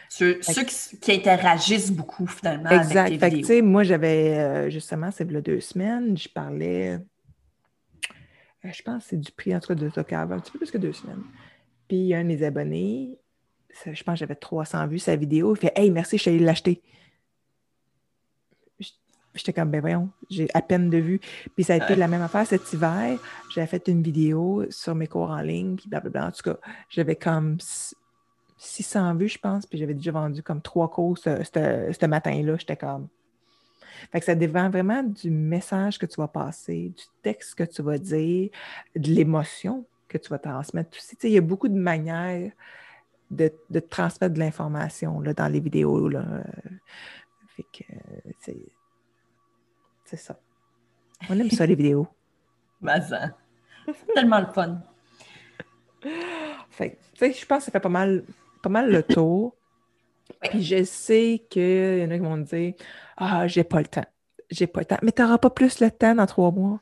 Ceux, 0.07 0.41
ceux 0.41 0.63
qui, 0.63 0.99
qui 1.01 1.11
interagissent 1.11 1.91
beaucoup, 1.91 2.25
finalement, 2.27 2.69
Exact. 2.69 3.07
avec 3.07 3.19
tes 3.19 3.25
Fait 3.25 3.29
que, 3.31 3.35
tu 3.35 3.41
vidéos. 3.41 3.47
sais, 3.57 3.61
moi, 3.61 3.83
j'avais 3.83 4.37
euh, 4.39 4.69
justement, 4.69 5.11
c'est 5.11 5.29
a 5.35 5.41
deux 5.41 5.59
semaines, 5.59 6.17
je 6.17 6.29
parlais, 6.29 6.91
euh, 8.63 8.69
je 8.71 8.81
pense 8.83 9.03
que 9.03 9.09
c'est 9.09 9.19
du 9.19 9.33
prix 9.33 9.53
entre 9.53 9.73
deux 9.73 9.91
Tocave, 9.91 10.31
un 10.31 10.39
petit 10.39 10.53
peu 10.53 10.59
plus 10.59 10.71
que 10.71 10.77
deux 10.77 10.93
semaines. 10.93 11.23
Puis 11.89 12.13
un 12.13 12.23
de 12.23 12.27
mes 12.29 12.41
abonnés, 12.43 13.17
ça, 13.69 13.91
je 13.91 14.01
pense 14.01 14.13
que 14.15 14.19
j'avais 14.19 14.35
300 14.35 14.87
vues 14.87 14.99
sa 14.99 15.17
vidéo, 15.17 15.55
il 15.57 15.59
fait 15.59 15.73
Hey, 15.75 15.91
merci, 15.91 16.15
je 16.17 16.21
suis 16.21 16.31
allé 16.31 16.39
l'acheter. 16.39 16.81
J'étais 19.33 19.53
comme, 19.53 19.69
ben 19.71 19.79
voyons, 19.81 20.09
j'ai 20.29 20.47
à 20.53 20.61
peine 20.61 20.89
de 20.89 20.97
vues. 20.97 21.19
Puis 21.55 21.63
ça 21.63 21.73
a 21.73 21.77
été 21.77 21.93
Ouais. 21.93 21.95
la 21.95 22.07
même 22.07 22.21
affaire 22.21 22.45
cet 22.45 22.73
hiver. 22.73 23.17
J'avais 23.53 23.67
fait 23.67 23.87
une 23.87 24.01
vidéo 24.03 24.65
sur 24.69 24.93
mes 24.95 25.07
cours 25.07 25.29
en 25.31 25.41
ligne, 25.41 25.75
puis 25.77 25.87
blablabla. 25.87 26.27
En 26.27 26.31
tout 26.31 26.43
cas, 26.43 26.57
j'avais 26.89 27.15
comme 27.15 27.55
s- 27.59 27.95
600 28.57 29.15
vues, 29.15 29.29
je 29.29 29.39
pense, 29.39 29.65
puis 29.65 29.77
j'avais 29.77 29.93
déjà 29.93 30.11
vendu 30.11 30.43
comme 30.43 30.61
trois 30.61 30.89
cours 30.89 31.17
ce, 31.17 31.43
ce- 31.43 31.91
ce 31.99 32.05
matin-là. 32.05 32.57
J'étais 32.57 32.75
comme. 32.77 33.07
Fait 34.11 34.19
que 34.19 34.25
ça 34.25 34.35
dépend 34.35 34.69
vraiment 34.69 35.03
du 35.03 35.29
message 35.31 35.97
que 35.97 36.05
tu 36.05 36.15
vas 36.19 36.27
passer, 36.27 36.89
du 36.95 37.03
texte 37.21 37.55
que 37.55 37.63
tu 37.63 37.81
vas 37.81 37.97
dire, 37.97 38.49
de 38.95 39.09
l'émotion 39.09 39.85
que 40.07 40.17
tu 40.17 40.29
vas 40.29 40.39
transmettre 40.39 40.97
aussi. 40.97 41.15
Tu 41.15 41.21
sais, 41.21 41.29
il 41.29 41.33
y 41.33 41.37
a 41.37 41.41
beaucoup 41.41 41.67
de 41.69 41.77
manières 41.79 42.51
de, 43.29 43.51
de 43.69 43.79
transmettre 43.79 44.33
de 44.33 44.39
l'information 44.39 45.21
dans 45.21 45.47
les 45.47 45.59
vidéos. 45.61 46.09
Là. 46.09 46.25
Fait 47.55 47.65
que 47.71 47.83
euh, 47.93 48.31
c'est, 50.11 50.17
ça. 50.17 50.37
On 51.29 51.39
aime 51.39 51.49
ça, 51.49 51.65
les 51.65 51.75
vidéos. 51.75 52.07
Mazan. 52.81 53.31
C'est 53.85 54.13
tellement 54.13 54.39
le 54.39 54.47
fun. 54.47 54.81
Fait 56.69 56.97
tu 57.13 57.31
je 57.33 57.45
pense 57.45 57.59
que 57.59 57.65
ça 57.65 57.71
fait 57.71 57.79
pas 57.79 57.89
mal, 57.89 58.23
pas 58.61 58.69
mal 58.69 58.91
le 58.91 59.03
tour. 59.15 59.55
Puis 60.41 60.63
je 60.63 60.83
sais 60.83 61.45
qu'il 61.49 61.99
y 61.99 62.03
en 62.03 62.11
a 62.11 62.15
qui 62.15 62.19
vont 62.19 62.37
me 62.37 62.43
dire 62.43 62.73
Ah, 63.17 63.47
j'ai 63.47 63.63
pas 63.63 63.79
le 63.79 63.87
temps. 63.87 64.05
J'ai 64.49 64.67
pas 64.67 64.81
le 64.81 64.85
temps. 64.85 64.97
Mais 65.01 65.11
tu 65.11 65.21
n'auras 65.21 65.37
pas 65.37 65.49
plus 65.49 65.79
le 65.79 65.91
temps 65.91 66.15
dans 66.15 66.25
trois 66.25 66.51
mois. 66.51 66.79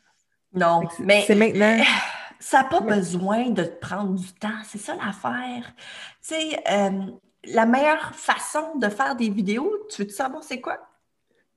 Non, 0.54 0.82
mais 1.00 1.24
c'est 1.28 1.36
maintenant. 1.36 1.84
ça 2.40 2.64
n'a 2.64 2.70
pas 2.70 2.80
besoin 2.80 3.50
de 3.50 3.64
te 3.64 3.80
prendre 3.80 4.16
du 4.16 4.34
temps. 4.34 4.62
C'est 4.64 4.78
ça 4.78 4.96
l'affaire. 4.96 5.74
Tu 6.22 6.36
sais, 6.36 6.64
euh, 6.72 7.12
la 7.46 7.66
meilleure 7.66 8.16
façon 8.16 8.78
de 8.78 8.90
faire 8.90 9.16
des 9.16 9.30
vidéos, 9.30 9.72
tu 9.90 10.04
veux 10.04 10.10
savoir 10.10 10.44
c'est 10.44 10.62
quoi? 10.62 10.80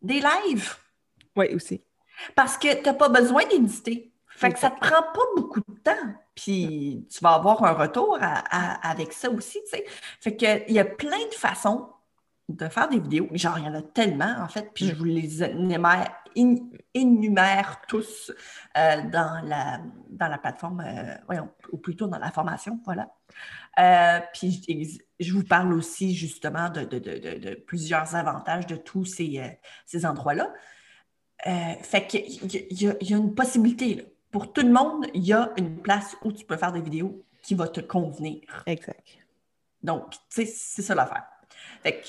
Des 0.02 0.20
lives. 0.20 0.76
Oui, 1.36 1.54
aussi. 1.54 1.82
Parce 2.34 2.56
que 2.58 2.74
tu 2.74 2.82
n'as 2.84 2.94
pas 2.94 3.08
besoin 3.08 3.44
d'éditer. 3.46 4.12
Fait 4.28 4.50
que 4.52 4.58
ça 4.58 4.70
ne 4.70 4.74
te 4.74 4.80
prend 4.80 5.02
pas 5.02 5.26
beaucoup 5.36 5.60
de 5.60 5.78
temps. 5.82 6.14
Puis 6.34 7.06
tu 7.10 7.20
vas 7.20 7.34
avoir 7.34 7.62
un 7.64 7.72
retour 7.72 8.16
à- 8.20 8.42
à- 8.50 8.90
avec 8.90 9.12
ça 9.12 9.30
aussi, 9.30 9.60
tu 9.64 9.70
sais. 9.76 9.84
Fait 10.20 10.34
que 10.36 10.68
il 10.68 10.74
y 10.74 10.78
a 10.78 10.84
plein 10.84 11.18
de 11.28 11.34
façons 11.34 11.88
de 12.48 12.68
faire 12.68 12.88
des 12.88 12.98
vidéos. 12.98 13.28
Genre, 13.32 13.58
il 13.58 13.64
y 13.64 13.68
en 13.68 13.74
a 13.74 13.82
tellement, 13.82 14.34
en 14.40 14.48
fait, 14.48 14.70
puis 14.74 14.86
je 14.86 14.94
vous 14.94 15.04
les 15.04 15.42
énumère, 15.44 16.12
in- 16.36 16.56
énumère 16.94 17.82
tous 17.88 18.32
euh, 18.76 19.02
dans, 19.10 19.40
la, 19.46 19.80
dans 20.10 20.28
la 20.28 20.38
plateforme, 20.38 20.80
euh, 20.80 21.14
voyons, 21.26 21.50
ou 21.70 21.78
plutôt 21.78 22.06
dans 22.08 22.18
la 22.18 22.30
formation, 22.30 22.80
voilà. 22.84 23.08
Euh, 23.78 24.20
puis 24.34 24.64
je, 25.20 25.24
je 25.26 25.32
vous 25.34 25.44
parle 25.44 25.72
aussi 25.72 26.14
justement 26.14 26.68
de, 26.68 26.84
de- 26.84 26.98
de- 26.98 27.54
plusieurs 27.54 28.14
avantages 28.16 28.66
de 28.66 28.76
tous 28.76 29.04
ces, 29.04 29.58
ces 29.86 30.04
endroits-là. 30.04 30.52
Euh, 31.46 31.74
fait 31.82 32.06
qu'il 32.06 32.20
y, 32.54 32.86
a- 32.88 32.94
y 33.00 33.04
y 33.06 33.12
une 33.14 33.34
possibilité. 33.34 33.94
là. 33.96 34.02
Pour 34.30 34.52
tout 34.52 34.62
le 34.62 34.70
monde, 34.72 35.06
il 35.14 35.24
y 35.24 35.32
a 35.32 35.52
une 35.56 35.76
place 35.82 36.16
où 36.24 36.32
tu 36.32 36.44
peux 36.44 36.56
faire 36.56 36.72
des 36.72 36.80
vidéos 36.80 37.22
qui 37.42 37.54
va 37.54 37.68
te 37.68 37.80
convenir. 37.80 38.40
Exact. 38.66 39.18
Donc, 39.82 40.10
tu 40.10 40.18
sais, 40.30 40.46
c'est 40.46 40.82
ça 40.82 40.94
l'affaire. 40.94 41.24
Fait 41.82 42.00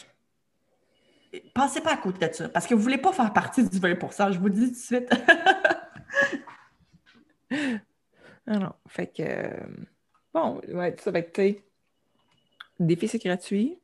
que, 1.32 1.40
passez 1.56 1.82
pas 1.82 1.94
à 1.94 1.98
côté 1.98 2.28
de 2.28 2.34
ça, 2.34 2.48
parce 2.50 2.68
que 2.68 2.76
vous 2.76 2.82
voulez 2.82 3.00
pas 3.00 3.12
faire 3.12 3.34
partie 3.34 3.68
du 3.68 3.80
20% 3.80 4.32
je 4.32 4.38
vous 4.40 4.46
le 4.48 4.54
dis 4.54 4.68
tout 4.68 4.72
de 4.72 4.76
suite. 4.76 5.10
Ah 8.46 8.60
non. 8.60 8.74
Fait 8.88 9.08
que. 9.08 9.24
euh, 9.24 9.60
Bon, 10.34 10.60
ouais, 10.68 10.96
ça 11.00 11.12
va 11.12 11.20
être, 11.20 11.32
tu 11.32 11.42
sais, 11.42 11.64
défi, 12.80 13.08
c'est 13.08 13.20
gratuit. 13.20 13.78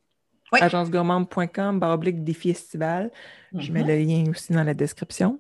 Oui. 0.52 0.60
agencegourmande.com, 0.62 1.80
baroblique 1.80 2.24
défi 2.24 2.50
estival. 2.50 3.12
Je 3.54 3.72
mets 3.72 3.82
Mhm. 3.82 3.88
le 3.88 3.96
lien 3.98 4.32
aussi 4.32 4.52
dans 4.54 4.64
la 4.64 4.74
description. 4.74 5.40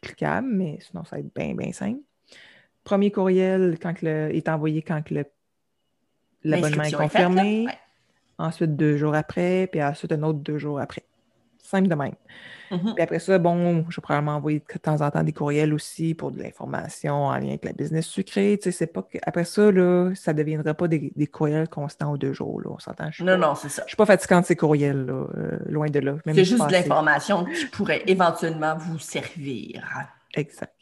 Cliquable, 0.00 0.48
mais 0.50 0.78
sinon, 0.80 1.04
ça 1.04 1.16
va 1.16 1.20
être 1.20 1.34
bien, 1.34 1.54
bien 1.54 1.72
simple. 1.72 2.00
Premier 2.84 3.10
courriel 3.10 3.78
quand 3.82 4.00
le, 4.02 4.34
est 4.34 4.48
envoyé 4.48 4.80
quand 4.80 5.10
le, 5.10 5.24
l'abonnement 6.44 6.84
est 6.84 6.90
faite, 6.90 6.98
confirmé. 6.98 7.66
Ouais. 7.66 7.78
Ensuite, 8.38 8.76
deux 8.76 8.96
jours 8.96 9.14
après, 9.16 9.66
puis 9.70 9.82
ensuite, 9.82 10.12
un 10.12 10.22
autre 10.22 10.38
deux 10.38 10.58
jours 10.58 10.78
après. 10.80 11.02
Simple 11.68 11.88
de 11.88 11.94
même. 11.94 12.14
Mhm. 12.70 12.94
Puis 12.94 13.02
après 13.02 13.18
ça, 13.18 13.36
bon, 13.38 13.84
je 13.90 13.96
vais 13.96 14.02
probablement 14.02 14.36
envoyer 14.36 14.60
de 14.60 14.78
temps 14.78 15.02
en 15.02 15.10
temps 15.10 15.22
des 15.22 15.34
courriels 15.34 15.74
aussi 15.74 16.14
pour 16.14 16.32
de 16.32 16.42
l'information 16.42 17.26
en 17.26 17.36
lien 17.36 17.48
avec 17.48 17.64
la 17.66 17.74
business 17.74 18.06
sucrée. 18.06 18.58
Tu 18.58 18.64
sais, 18.64 18.78
c'est 18.78 18.86
pas 18.86 19.02
que... 19.02 19.18
Après 19.22 19.44
ça, 19.44 19.70
là, 19.70 20.10
ça 20.14 20.32
ne 20.32 20.38
deviendra 20.38 20.72
pas 20.72 20.88
des, 20.88 21.12
des 21.14 21.26
courriels 21.26 21.68
constants 21.68 22.12
aux 22.12 22.16
deux 22.16 22.32
jours. 22.32 22.62
Là. 22.62 22.70
On 22.70 22.78
s'entend. 22.78 23.10
Non, 23.20 23.26
pas- 23.26 23.36
non, 23.36 23.54
c'est 23.54 23.68
ça. 23.68 23.82
Je 23.84 23.88
suis 23.88 23.96
pas 23.98 24.06
fatigante 24.06 24.42
de 24.42 24.46
ces 24.46 24.56
courriels, 24.56 25.04
là, 25.04 25.26
euh, 25.36 25.58
loin 25.68 25.88
de 25.90 26.00
là. 26.00 26.14
C'est 26.24 26.44
juste 26.46 26.66
de 26.66 26.72
l'information 26.72 27.44
qui 27.44 27.66
pourrait 27.66 28.02
éventuellement 28.06 28.74
vous 28.78 28.98
servir. 28.98 29.86
Exact. 30.34 30.72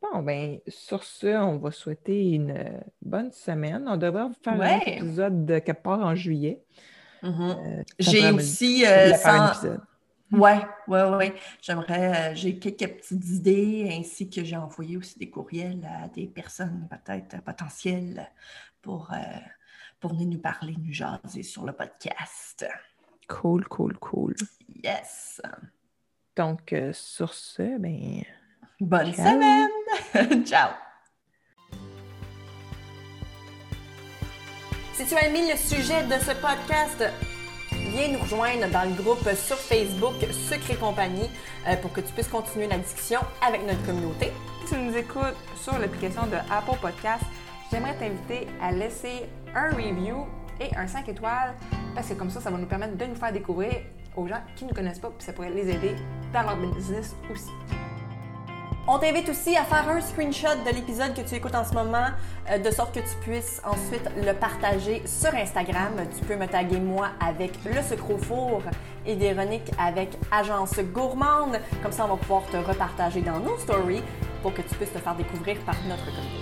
Bon, 0.00 0.22
ben, 0.22 0.58
sur 0.68 1.02
ce, 1.02 1.26
on 1.26 1.58
va 1.58 1.72
souhaiter 1.72 2.30
une 2.30 2.54
bonne 3.00 3.32
semaine. 3.32 3.84
On 3.88 3.96
devrait 3.96 4.28
vous 4.28 4.36
faire 4.44 4.60
un 4.60 4.78
épisode 4.86 5.44
de 5.44 5.58
quelque 5.58 5.82
part 5.82 6.00
en 6.06 6.14
juillet. 6.14 6.60
Mhm. 7.22 7.40
Euh, 7.50 7.82
J'ai 7.98 8.30
aussi, 8.32 8.84
euh, 8.86 9.14
sans- 9.14 9.48
épisode. 9.52 9.80
Ouais, 10.32 10.62
ouais, 10.88 11.02
ouais. 11.10 11.34
J'aimerais, 11.60 12.32
euh, 12.32 12.34
j'ai 12.34 12.58
quelques 12.58 12.96
petites 12.96 13.28
idées, 13.28 13.88
ainsi 13.98 14.30
que 14.30 14.42
j'ai 14.42 14.56
envoyé 14.56 14.96
aussi 14.96 15.18
des 15.18 15.28
courriels 15.28 15.86
à 16.02 16.08
des 16.08 16.26
personnes 16.26 16.88
peut-être 16.90 17.42
potentielles 17.42 18.30
pour, 18.80 19.10
euh, 19.12 19.16
pour 20.00 20.12
venir 20.14 20.28
nous 20.28 20.38
parler, 20.38 20.74
nous 20.82 20.92
jaser 20.92 21.42
sur 21.42 21.66
le 21.66 21.72
podcast. 21.74 22.66
Cool, 23.28 23.66
cool, 23.68 23.96
cool. 23.98 24.34
Yes. 24.82 25.40
Donc, 26.34 26.72
euh, 26.72 26.92
sur 26.94 27.34
ce, 27.34 27.78
ben. 27.78 28.22
Bonne 28.80 29.12
Ciao. 29.12 29.26
semaine! 29.34 30.44
Ciao! 30.46 30.70
Si 34.94 35.06
tu 35.06 35.14
as 35.14 35.26
aimé 35.26 35.50
le 35.50 35.56
sujet 35.56 36.02
de 36.04 36.12
ce 36.22 36.32
podcast, 36.32 37.02
viens 37.70 38.08
nous 38.08 38.18
rejoindre 38.18 38.68
dans 38.70 38.84
le 38.84 38.94
groupe 39.02 39.26
sur 39.34 39.56
Facebook 39.56 40.14
Secret 40.50 40.74
Compagnie 40.76 41.30
euh, 41.66 41.76
pour 41.76 41.92
que 41.94 42.02
tu 42.02 42.12
puisses 42.12 42.28
continuer 42.28 42.66
la 42.66 42.76
discussion 42.76 43.20
avec 43.46 43.66
notre 43.66 43.82
communauté. 43.86 44.30
Si 44.66 44.74
tu 44.74 44.80
nous 44.80 44.94
écoutes 44.94 45.36
sur 45.56 45.78
l'application 45.78 46.26
de 46.26 46.36
Apple 46.50 46.78
Podcast, 46.80 47.24
j'aimerais 47.70 47.96
t'inviter 47.96 48.46
à 48.60 48.70
laisser 48.70 49.26
un 49.54 49.70
review 49.70 50.26
et 50.60 50.74
un 50.76 50.86
5 50.86 51.08
étoiles 51.08 51.54
parce 51.94 52.08
que 52.08 52.14
comme 52.14 52.30
ça, 52.30 52.42
ça 52.42 52.50
va 52.50 52.58
nous 52.58 52.66
permettre 52.66 52.96
de 52.96 53.06
nous 53.06 53.16
faire 53.16 53.32
découvrir 53.32 53.72
aux 54.14 54.26
gens 54.26 54.42
qui 54.56 54.64
ne 54.64 54.70
nous 54.70 54.74
connaissent 54.74 54.98
pas 54.98 55.08
puis 55.08 55.24
ça 55.24 55.32
pourrait 55.32 55.50
les 55.50 55.70
aider 55.70 55.96
dans 56.34 56.42
leur 56.42 56.56
business 56.58 57.16
aussi. 57.32 57.50
On 58.94 58.98
t'invite 58.98 59.26
aussi 59.30 59.56
à 59.56 59.64
faire 59.64 59.88
un 59.88 60.02
screenshot 60.02 60.54
de 60.66 60.70
l'épisode 60.70 61.14
que 61.14 61.22
tu 61.22 61.34
écoutes 61.34 61.54
en 61.54 61.64
ce 61.64 61.72
moment, 61.72 62.08
euh, 62.50 62.58
de 62.58 62.70
sorte 62.70 62.94
que 62.94 63.00
tu 63.00 63.16
puisses 63.22 63.62
ensuite 63.64 64.06
le 64.22 64.34
partager 64.34 65.02
sur 65.06 65.34
Instagram. 65.34 65.94
Tu 66.14 66.22
peux 66.26 66.36
me 66.36 66.46
taguer 66.46 66.78
moi 66.78 67.08
avec 67.18 67.52
le 67.64 67.80
sucre 67.82 68.10
au 68.10 68.18
four 68.18 68.60
et 69.06 69.14
Véronique 69.14 69.72
avec 69.78 70.10
Agence 70.30 70.78
Gourmande. 70.92 71.58
Comme 71.82 71.92
ça, 71.92 72.04
on 72.04 72.08
va 72.08 72.16
pouvoir 72.16 72.42
te 72.52 72.58
repartager 72.58 73.22
dans 73.22 73.40
nos 73.40 73.56
stories 73.56 74.02
pour 74.42 74.52
que 74.52 74.60
tu 74.60 74.74
puisses 74.74 74.92
te 74.92 74.98
faire 74.98 75.14
découvrir 75.14 75.56
par 75.60 75.76
notre 75.88 76.04
communauté. 76.04 76.41